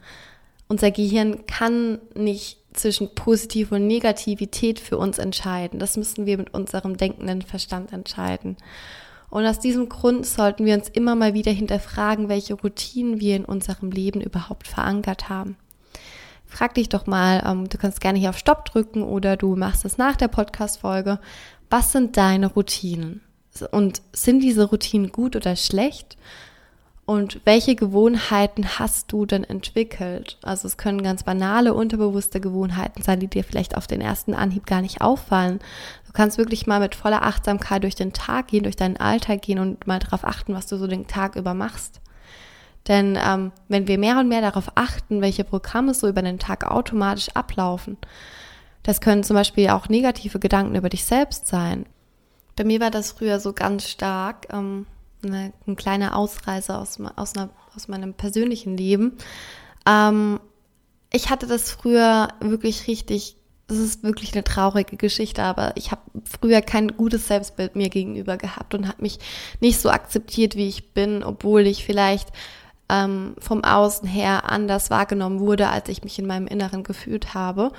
Unser 0.68 0.90
Gehirn 0.90 1.46
kann 1.46 1.98
nicht 2.14 2.59
zwischen 2.75 3.15
Positiv 3.15 3.73
und 3.73 3.87
Negativität 3.87 4.79
für 4.79 4.99
uns 4.99 5.19
entscheiden. 5.19 5.79
Das 5.79 5.97
müssen 5.97 6.27
wir 6.27 6.37
mit 6.37 6.53
unserem 6.53 6.97
denkenden 6.97 7.43
Verstand 7.43 7.93
entscheiden. 7.93 8.57
Und 9.31 9.47
aus 9.47 9.59
diesem 9.59 9.89
Grund 9.89 10.27
sollten 10.27 10.65
wir 10.65 10.75
uns 10.75 10.89
immer 10.89 11.15
mal 11.17 11.35
wieder 11.35 11.51
hinterfragen, 11.51 12.29
welche 12.29 12.55
Routinen 12.55 13.21
wir 13.21 13.37
in 13.37 13.45
unserem 13.45 13.91
Leben 13.91 14.21
überhaupt 14.21 14.69
verankert 14.69 15.29
haben. 15.29 15.57
Frag 16.47 16.75
dich 16.75 16.89
doch 16.89 17.07
mal, 17.07 17.43
ähm, 17.45 17.69
du 17.69 17.79
kannst 17.79 18.01
gerne 18.01 18.19
hier 18.19 18.31
auf 18.31 18.39
Stopp 18.39 18.65
drücken 18.65 19.03
oder 19.03 19.37
du 19.37 19.57
machst 19.57 19.85
es 19.85 19.99
nach 19.99 20.15
der 20.15 20.29
Podcast-Folge. 20.29 21.19
Was 21.69 21.91
sind 21.91 22.17
deine 22.17 22.47
Routinen? 22.47 23.23
Und 23.73 24.03
sind 24.13 24.41
diese 24.41 24.65
Routinen 24.65 25.11
gut 25.11 25.35
oder 25.35 25.57
schlecht? 25.57 26.17
Und 27.07 27.40
welche 27.45 27.75
Gewohnheiten 27.75 28.79
hast 28.79 29.12
du 29.12 29.27
denn 29.27 29.45
entwickelt? 29.45 30.38
Also 30.43 30.67
es 30.67 30.79
können 30.79 31.03
ganz 31.03 31.23
banale, 31.23 31.75
unterbewusste 31.75 32.40
Gewohnheiten 32.40 33.03
sein, 33.03 33.21
die 33.21 33.29
dir 33.29 33.45
vielleicht 33.45 33.77
auf 33.77 33.87
den 33.87 34.01
ersten 34.01 34.33
Anhieb 34.33 34.64
gar 34.64 34.81
nicht 34.81 35.03
auffallen. 35.03 35.59
Du 36.07 36.12
kannst 36.12 36.38
wirklich 36.38 36.67
mal 36.67 36.81
mit 36.81 36.95
voller 36.95 37.23
Achtsamkeit 37.23 37.83
durch 37.83 37.95
den 37.95 38.14
Tag 38.14 38.49
gehen, 38.49 38.62
durch 38.62 38.77
deinen 38.77 38.97
Alltag 38.97 39.43
gehen 39.43 39.59
und 39.59 39.87
mal 39.87 39.99
darauf 39.99 40.25
achten, 40.25 40.55
was 40.55 40.67
du 40.67 40.79
so 40.79 40.87
den 40.87 41.07
Tag 41.07 41.37
über 41.37 41.53
machst. 41.53 42.01
Denn 42.88 43.19
ähm, 43.23 43.53
wenn 43.69 43.87
wir 43.87 43.99
mehr 43.99 44.19
und 44.19 44.29
mehr 44.29 44.40
darauf 44.40 44.73
achten, 44.75 45.21
welche 45.21 45.45
Programme 45.45 45.93
so 45.93 46.09
über 46.09 46.23
den 46.23 46.38
Tag 46.38 46.71
automatisch 46.71 47.29
ablaufen, 47.35 47.99
das 48.83 49.01
können 49.01 49.25
zum 49.25 49.35
Beispiel 49.35 49.69
auch 49.71 49.88
negative 49.88 50.38
Gedanken 50.38 50.75
über 50.75 50.88
dich 50.88 51.05
selbst 51.05 51.47
sein. 51.49 51.85
Bei 52.57 52.64
mir 52.64 52.81
war 52.81 52.90
das 52.90 53.12
früher 53.12 53.40
so 53.40 53.53
ganz 53.53 53.88
stark. 53.88 54.47
Ähm, 54.53 54.87
eine, 55.25 55.53
eine 55.67 55.77
kleine 55.77 56.15
Ausreise 56.15 56.79
aus, 56.79 56.99
aus, 57.17 57.37
einer, 57.37 57.51
aus 57.75 57.89
meinem 57.89 58.15
persönlichen 58.15 58.77
Leben. 58.77 59.13
Ähm, 59.87 60.41
ich 61.13 61.31
hatte 61.31 61.47
das 61.47 61.71
früher 61.71 62.29
wirklich 62.41 62.89
richtig, 62.89 63.37
das 63.69 63.79
ist 63.79 64.03
wirklich 64.03 64.33
eine 64.35 64.45
traurige 64.45 64.97
Geschichte, 64.97 65.43
aber 65.43 65.73
ich 65.77 65.91
habe 65.91 66.03
früher 66.25 66.61
kein 66.61 66.97
gutes 66.97 67.29
Selbstbild 67.29 67.77
mir 67.77 67.89
gegenüber 67.89 68.37
gehabt 68.37 68.75
und 68.75 68.89
habe 68.89 69.03
mich 69.03 69.19
nicht 69.61 69.81
so 69.81 69.91
akzeptiert, 69.91 70.57
wie 70.57 70.69
ich 70.69 70.93
bin, 70.93 71.23
obwohl 71.23 71.67
ich 71.67 71.85
vielleicht 71.85 72.31
ähm, 72.89 73.35
vom 73.39 73.65
Außen 73.65 74.09
her 74.09 74.51
anders 74.51 74.91
wahrgenommen 74.91 75.41
wurde, 75.41 75.69
als 75.69 75.89
ich 75.89 76.05
mich 76.05 76.19
in 76.19 76.27
meinem 76.27 76.47
Inneren 76.47 76.83
gefühlt 76.83 77.35
habe. 77.35 77.73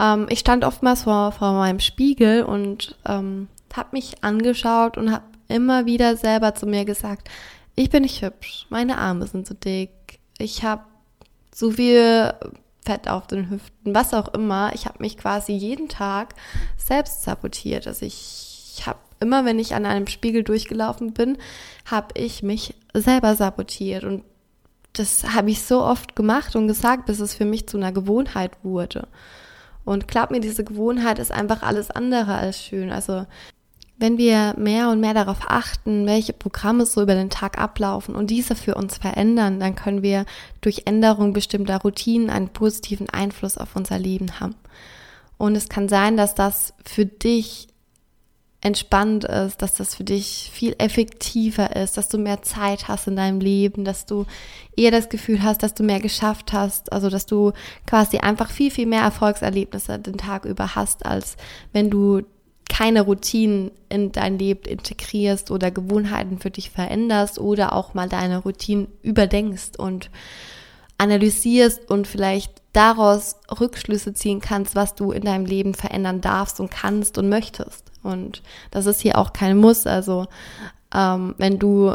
Ähm, 0.00 0.26
ich 0.28 0.40
stand 0.40 0.64
oftmals 0.64 1.04
vor, 1.04 1.32
vor 1.32 1.52
meinem 1.52 1.80
Spiegel 1.80 2.42
und 2.42 2.96
ähm, 3.06 3.48
habe 3.76 3.88
mich 3.92 4.22
angeschaut 4.22 4.96
und 4.96 5.10
habe 5.12 5.24
immer 5.48 5.86
wieder 5.86 6.16
selber 6.16 6.54
zu 6.54 6.66
mir 6.66 6.84
gesagt, 6.84 7.28
ich 7.76 7.90
bin 7.90 8.02
nicht 8.02 8.22
hübsch, 8.22 8.66
meine 8.70 8.98
Arme 8.98 9.26
sind 9.26 9.46
zu 9.46 9.54
dick, 9.54 9.90
ich 10.38 10.62
habe 10.62 10.84
so 11.54 11.70
viel 11.70 12.34
Fett 12.84 13.08
auf 13.08 13.26
den 13.26 13.50
Hüften, 13.50 13.94
was 13.94 14.12
auch 14.12 14.34
immer. 14.34 14.72
Ich 14.74 14.86
habe 14.86 14.98
mich 15.00 15.16
quasi 15.16 15.52
jeden 15.52 15.88
Tag 15.88 16.34
selbst 16.76 17.22
sabotiert. 17.22 17.86
Also 17.86 18.04
ich, 18.04 18.74
ich 18.76 18.86
habe 18.86 18.98
immer, 19.20 19.44
wenn 19.44 19.58
ich 19.58 19.74
an 19.74 19.86
einem 19.86 20.06
Spiegel 20.06 20.42
durchgelaufen 20.42 21.12
bin, 21.14 21.38
habe 21.86 22.08
ich 22.14 22.42
mich 22.42 22.74
selber 22.92 23.36
sabotiert 23.36 24.04
und 24.04 24.22
das 24.92 25.24
habe 25.34 25.50
ich 25.50 25.62
so 25.62 25.82
oft 25.82 26.14
gemacht 26.14 26.54
und 26.54 26.68
gesagt, 26.68 27.06
bis 27.06 27.18
es 27.18 27.34
für 27.34 27.44
mich 27.44 27.66
zu 27.66 27.78
einer 27.78 27.90
Gewohnheit 27.90 28.52
wurde. 28.62 29.08
Und 29.84 30.06
glaub 30.06 30.30
mir, 30.30 30.40
diese 30.40 30.62
Gewohnheit 30.62 31.18
ist 31.18 31.32
einfach 31.32 31.62
alles 31.62 31.90
andere 31.90 32.34
als 32.34 32.62
schön. 32.62 32.92
Also 32.92 33.26
wenn 33.96 34.18
wir 34.18 34.54
mehr 34.58 34.90
und 34.90 35.00
mehr 35.00 35.14
darauf 35.14 35.38
achten, 35.46 36.06
welche 36.06 36.32
Programme 36.32 36.84
so 36.84 37.02
über 37.02 37.14
den 37.14 37.30
Tag 37.30 37.58
ablaufen 37.58 38.16
und 38.16 38.28
diese 38.28 38.56
für 38.56 38.74
uns 38.74 38.98
verändern, 38.98 39.60
dann 39.60 39.76
können 39.76 40.02
wir 40.02 40.26
durch 40.60 40.82
Änderung 40.86 41.32
bestimmter 41.32 41.78
Routinen 41.78 42.30
einen 42.30 42.48
positiven 42.48 43.08
Einfluss 43.08 43.56
auf 43.56 43.76
unser 43.76 43.98
Leben 43.98 44.40
haben. 44.40 44.56
Und 45.38 45.54
es 45.54 45.68
kann 45.68 45.88
sein, 45.88 46.16
dass 46.16 46.34
das 46.34 46.74
für 46.84 47.06
dich 47.06 47.68
entspannt 48.64 49.24
ist, 49.24 49.60
dass 49.60 49.74
das 49.74 49.94
für 49.94 50.04
dich 50.04 50.50
viel 50.52 50.74
effektiver 50.78 51.76
ist, 51.76 51.98
dass 51.98 52.08
du 52.08 52.16
mehr 52.16 52.40
Zeit 52.42 52.88
hast 52.88 53.06
in 53.06 53.14
deinem 53.14 53.40
Leben, 53.40 53.84
dass 53.84 54.06
du 54.06 54.24
eher 54.74 54.90
das 54.90 55.10
Gefühl 55.10 55.42
hast, 55.42 55.62
dass 55.62 55.74
du 55.74 55.82
mehr 55.82 56.00
geschafft 56.00 56.54
hast, 56.54 56.90
also 56.90 57.10
dass 57.10 57.26
du 57.26 57.52
quasi 57.86 58.18
einfach 58.18 58.50
viel, 58.50 58.70
viel 58.70 58.86
mehr 58.86 59.02
Erfolgserlebnisse 59.02 59.98
den 59.98 60.16
Tag 60.16 60.46
über 60.46 60.74
hast, 60.74 61.04
als 61.04 61.36
wenn 61.74 61.90
du 61.90 62.22
keine 62.68 63.02
Routinen 63.02 63.70
in 63.88 64.12
dein 64.12 64.38
Leben 64.38 64.64
integrierst 64.64 65.50
oder 65.50 65.70
Gewohnheiten 65.70 66.38
für 66.38 66.50
dich 66.50 66.70
veränderst 66.70 67.38
oder 67.38 67.72
auch 67.72 67.94
mal 67.94 68.08
deine 68.08 68.38
Routinen 68.38 68.88
überdenkst 69.02 69.78
und 69.78 70.10
analysierst 70.98 71.90
und 71.90 72.06
vielleicht 72.06 72.62
daraus 72.72 73.36
Rückschlüsse 73.60 74.14
ziehen 74.14 74.40
kannst, 74.40 74.74
was 74.74 74.94
du 74.94 75.12
in 75.12 75.24
deinem 75.24 75.46
Leben 75.46 75.74
verändern 75.74 76.20
darfst 76.20 76.60
und 76.60 76.70
kannst 76.70 77.18
und 77.18 77.28
möchtest. 77.28 77.84
Und 78.02 78.42
das 78.70 78.86
ist 78.86 79.00
hier 79.00 79.18
auch 79.18 79.32
kein 79.32 79.56
Muss. 79.56 79.86
Also 79.86 80.26
ähm, 80.94 81.34
wenn 81.38 81.58
du 81.58 81.94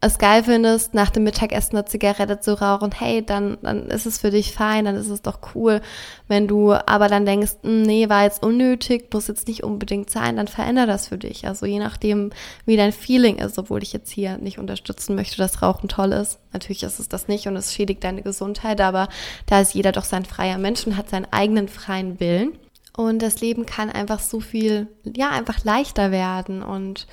es 0.00 0.18
geil 0.18 0.44
findest, 0.44 0.92
nach 0.92 1.08
dem 1.08 1.24
Mittagessen 1.24 1.76
eine 1.76 1.86
Zigarette 1.86 2.38
zu 2.38 2.60
rauchen, 2.60 2.92
hey, 2.92 3.24
dann, 3.24 3.56
dann 3.62 3.86
ist 3.88 4.04
es 4.04 4.18
für 4.18 4.30
dich 4.30 4.52
fein, 4.52 4.84
dann 4.84 4.94
ist 4.94 5.08
es 5.08 5.22
doch 5.22 5.38
cool. 5.54 5.80
Wenn 6.28 6.46
du 6.46 6.74
aber 6.74 7.08
dann 7.08 7.24
denkst, 7.24 7.52
hm, 7.62 7.82
nee, 7.82 8.08
war 8.08 8.24
jetzt 8.24 8.42
unnötig, 8.42 9.08
muss 9.12 9.28
jetzt 9.28 9.48
nicht 9.48 9.64
unbedingt 9.64 10.10
sein, 10.10 10.36
dann 10.36 10.48
veränder 10.48 10.86
das 10.86 11.08
für 11.08 11.16
dich. 11.16 11.46
Also 11.46 11.64
je 11.64 11.78
nachdem, 11.78 12.30
wie 12.66 12.76
dein 12.76 12.92
Feeling 12.92 13.36
ist, 13.38 13.58
obwohl 13.58 13.82
ich 13.82 13.94
jetzt 13.94 14.10
hier 14.10 14.36
nicht 14.36 14.58
unterstützen 14.58 15.14
möchte, 15.14 15.38
dass 15.38 15.62
Rauchen 15.62 15.88
toll 15.88 16.12
ist. 16.12 16.38
Natürlich 16.52 16.82
ist 16.82 17.00
es 17.00 17.08
das 17.08 17.26
nicht 17.26 17.46
und 17.48 17.56
es 17.56 17.72
schädigt 17.72 18.04
deine 18.04 18.22
Gesundheit, 18.22 18.82
aber 18.82 19.08
da 19.46 19.60
ist 19.60 19.74
jeder 19.74 19.92
doch 19.92 20.04
sein 20.04 20.26
freier 20.26 20.58
Mensch 20.58 20.86
und 20.86 20.98
hat 20.98 21.08
seinen 21.08 21.26
eigenen 21.32 21.68
freien 21.68 22.20
Willen. 22.20 22.52
Und 22.96 23.20
das 23.20 23.40
Leben 23.40 23.66
kann 23.66 23.90
einfach 23.90 24.20
so 24.20 24.40
viel, 24.40 24.88
ja, 25.04 25.30
einfach 25.30 25.64
leichter 25.64 26.10
werden 26.10 26.62
und 26.62 27.06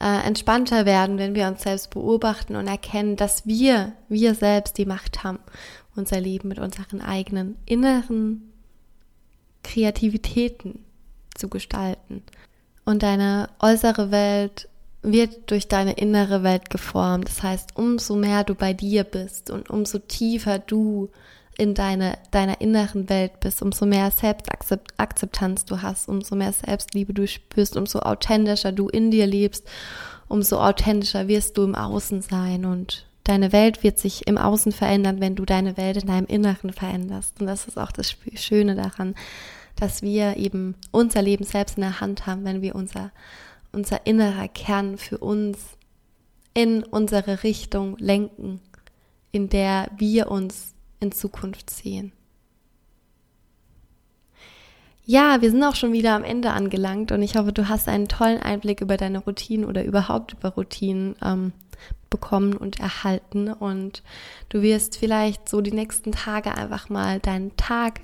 äh, 0.00 0.26
entspannter 0.26 0.86
werden, 0.86 1.18
wenn 1.18 1.34
wir 1.34 1.48
uns 1.48 1.62
selbst 1.62 1.90
beobachten 1.90 2.56
und 2.56 2.66
erkennen, 2.68 3.16
dass 3.16 3.46
wir, 3.46 3.92
wir 4.08 4.34
selbst 4.34 4.78
die 4.78 4.86
Macht 4.86 5.24
haben, 5.24 5.40
unser 5.96 6.20
Leben 6.20 6.48
mit 6.48 6.58
unseren 6.58 7.00
eigenen 7.00 7.56
inneren 7.66 8.52
Kreativitäten 9.64 10.84
zu 11.34 11.48
gestalten. 11.48 12.22
Und 12.84 13.02
deine 13.02 13.48
äußere 13.60 14.10
Welt 14.10 14.68
wird 15.02 15.50
durch 15.50 15.68
deine 15.68 15.92
innere 15.92 16.42
Welt 16.42 16.70
geformt. 16.70 17.28
Das 17.28 17.42
heißt, 17.42 17.76
umso 17.76 18.16
mehr 18.16 18.44
du 18.44 18.54
bei 18.54 18.72
dir 18.72 19.04
bist 19.04 19.50
und 19.50 19.70
umso 19.70 19.98
tiefer 19.98 20.58
du 20.58 21.10
in 21.58 21.74
deine, 21.74 22.16
deiner 22.30 22.60
inneren 22.60 23.08
Welt 23.08 23.40
bist, 23.40 23.60
umso 23.62 23.84
mehr 23.84 24.10
Selbstakzeptanz 24.12 25.64
du 25.64 25.82
hast, 25.82 26.08
umso 26.08 26.36
mehr 26.36 26.52
Selbstliebe 26.52 27.12
du 27.12 27.26
spürst, 27.26 27.76
umso 27.76 27.98
authentischer 27.98 28.70
du 28.70 28.88
in 28.88 29.10
dir 29.10 29.26
lebst, 29.26 29.68
umso 30.28 30.58
authentischer 30.60 31.26
wirst 31.26 31.58
du 31.58 31.64
im 31.64 31.74
Außen 31.74 32.22
sein 32.22 32.64
und 32.64 33.06
deine 33.24 33.52
Welt 33.52 33.82
wird 33.82 33.98
sich 33.98 34.26
im 34.28 34.38
Außen 34.38 34.70
verändern, 34.70 35.20
wenn 35.20 35.34
du 35.34 35.44
deine 35.44 35.76
Welt 35.76 35.98
in 35.98 36.06
deinem 36.06 36.26
Inneren 36.26 36.72
veränderst. 36.72 37.40
Und 37.40 37.46
das 37.46 37.66
ist 37.66 37.76
auch 37.76 37.92
das 37.92 38.16
Schöne 38.34 38.76
daran, 38.76 39.14
dass 39.74 40.00
wir 40.00 40.36
eben 40.36 40.76
unser 40.92 41.22
Leben 41.22 41.44
selbst 41.44 41.76
in 41.76 41.82
der 41.82 42.00
Hand 42.00 42.26
haben, 42.26 42.44
wenn 42.44 42.62
wir 42.62 42.76
unser, 42.76 43.10
unser 43.72 44.06
innerer 44.06 44.48
Kern 44.48 44.96
für 44.96 45.18
uns 45.18 45.58
in 46.54 46.84
unsere 46.84 47.42
Richtung 47.42 47.96
lenken, 47.98 48.60
in 49.32 49.48
der 49.48 49.90
wir 49.96 50.30
uns 50.30 50.74
in 51.00 51.12
Zukunft 51.12 51.70
sehen. 51.70 52.12
Ja, 55.04 55.40
wir 55.40 55.50
sind 55.50 55.64
auch 55.64 55.74
schon 55.74 55.94
wieder 55.94 56.14
am 56.14 56.22
Ende 56.22 56.50
angelangt 56.50 57.12
und 57.12 57.22
ich 57.22 57.36
hoffe, 57.36 57.52
du 57.52 57.68
hast 57.68 57.88
einen 57.88 58.08
tollen 58.08 58.42
Einblick 58.42 58.82
über 58.82 58.98
deine 58.98 59.20
Routinen 59.20 59.64
oder 59.64 59.82
überhaupt 59.82 60.34
über 60.34 60.50
Routinen 60.50 61.16
ähm, 61.24 61.52
bekommen 62.10 62.54
und 62.54 62.78
erhalten 62.78 63.50
und 63.50 64.02
du 64.50 64.60
wirst 64.60 64.98
vielleicht 64.98 65.48
so 65.48 65.62
die 65.62 65.72
nächsten 65.72 66.12
Tage 66.12 66.54
einfach 66.54 66.90
mal 66.90 67.20
deinen 67.20 67.56
Tag 67.56 68.00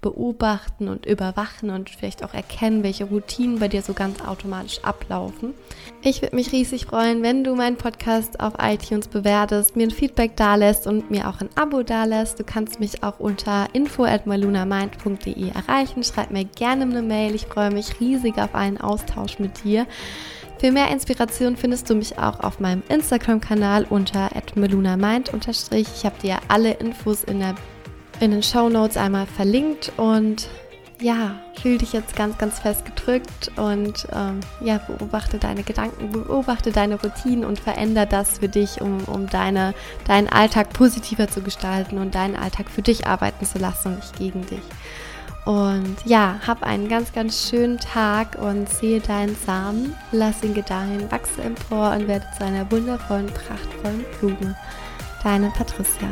beobachten 0.00 0.88
und 0.88 1.06
überwachen 1.06 1.70
und 1.70 1.90
vielleicht 1.90 2.24
auch 2.24 2.32
erkennen, 2.32 2.84
welche 2.84 3.04
Routinen 3.04 3.58
bei 3.58 3.66
dir 3.66 3.82
so 3.82 3.94
ganz 3.94 4.20
automatisch 4.20 4.78
ablaufen. 4.84 5.54
Ich 6.02 6.22
würde 6.22 6.36
mich 6.36 6.52
riesig 6.52 6.86
freuen, 6.86 7.22
wenn 7.22 7.42
du 7.42 7.56
meinen 7.56 7.76
Podcast 7.76 8.38
auf 8.38 8.54
iTunes 8.60 9.08
bewertest, 9.08 9.74
mir 9.74 9.88
ein 9.88 9.90
Feedback 9.90 10.36
dalässt 10.36 10.86
und 10.86 11.10
mir 11.10 11.28
auch 11.28 11.40
ein 11.40 11.48
Abo 11.56 11.82
dalässt. 11.82 12.38
Du 12.38 12.44
kannst 12.44 12.78
mich 12.78 13.02
auch 13.02 13.18
unter 13.18 13.66
info@malunamind.de 13.72 15.50
erreichen. 15.50 16.04
Schreib 16.04 16.30
mir 16.30 16.44
gerne 16.44 16.84
eine 16.84 17.02
Mail. 17.02 17.34
Ich 17.34 17.46
freue 17.46 17.72
mich 17.72 17.98
riesig 17.98 18.38
auf 18.38 18.54
einen 18.54 18.78
Austausch 18.78 19.40
mit 19.40 19.64
dir. 19.64 19.86
Für 20.60 20.70
mehr 20.72 20.90
Inspiration 20.90 21.56
findest 21.56 21.90
du 21.90 21.94
mich 21.94 22.18
auch 22.18 22.40
auf 22.40 22.60
meinem 22.60 22.82
Instagram-Kanal 22.88 23.86
unter 23.90 24.30
@melunamind. 24.54 25.32
Ich 25.72 26.04
habe 26.04 26.20
dir 26.20 26.38
alle 26.48 26.72
Infos 26.74 27.24
in 27.24 27.40
der 27.40 27.54
in 28.20 28.30
den 28.30 28.42
Show 28.42 28.68
Notes 28.68 28.96
einmal 28.96 29.26
verlinkt 29.26 29.92
und 29.96 30.48
ja, 31.00 31.36
fühl 31.60 31.78
dich 31.78 31.92
jetzt 31.92 32.16
ganz, 32.16 32.38
ganz 32.38 32.58
fest 32.58 32.84
gedrückt 32.84 33.52
und 33.56 34.06
ähm, 34.12 34.40
ja, 34.60 34.78
beobachte 34.78 35.38
deine 35.38 35.62
Gedanken, 35.62 36.10
beobachte 36.10 36.72
deine 36.72 37.00
Routinen 37.00 37.44
und 37.44 37.60
veränder 37.60 38.04
das 38.06 38.38
für 38.38 38.48
dich, 38.48 38.80
um, 38.80 39.04
um 39.04 39.28
deine, 39.28 39.74
deinen 40.06 40.28
Alltag 40.28 40.72
positiver 40.72 41.28
zu 41.28 41.40
gestalten 41.40 41.98
und 41.98 42.14
deinen 42.14 42.36
Alltag 42.36 42.68
für 42.68 42.82
dich 42.82 43.06
arbeiten 43.06 43.46
zu 43.46 43.58
lassen 43.58 43.88
und 43.88 43.96
nicht 43.98 44.18
gegen 44.18 44.46
dich. 44.46 44.62
Und 45.44 45.96
ja, 46.04 46.40
hab 46.46 46.62
einen 46.62 46.88
ganz, 46.88 47.12
ganz 47.12 47.48
schönen 47.48 47.78
Tag 47.78 48.36
und 48.38 48.68
sehe 48.68 49.00
deinen 49.00 49.36
Samen, 49.46 49.94
lass 50.12 50.42
ihn 50.42 50.52
gedeihen, 50.52 51.10
wachse 51.10 51.42
empor 51.42 51.92
und 51.92 52.08
werde 52.08 52.26
zu 52.36 52.44
einer 52.44 52.70
wundervollen, 52.70 53.28
prachtvollen 53.28 54.04
Blume. 54.20 54.56
Deine 55.22 55.50
Patricia. 55.50 56.08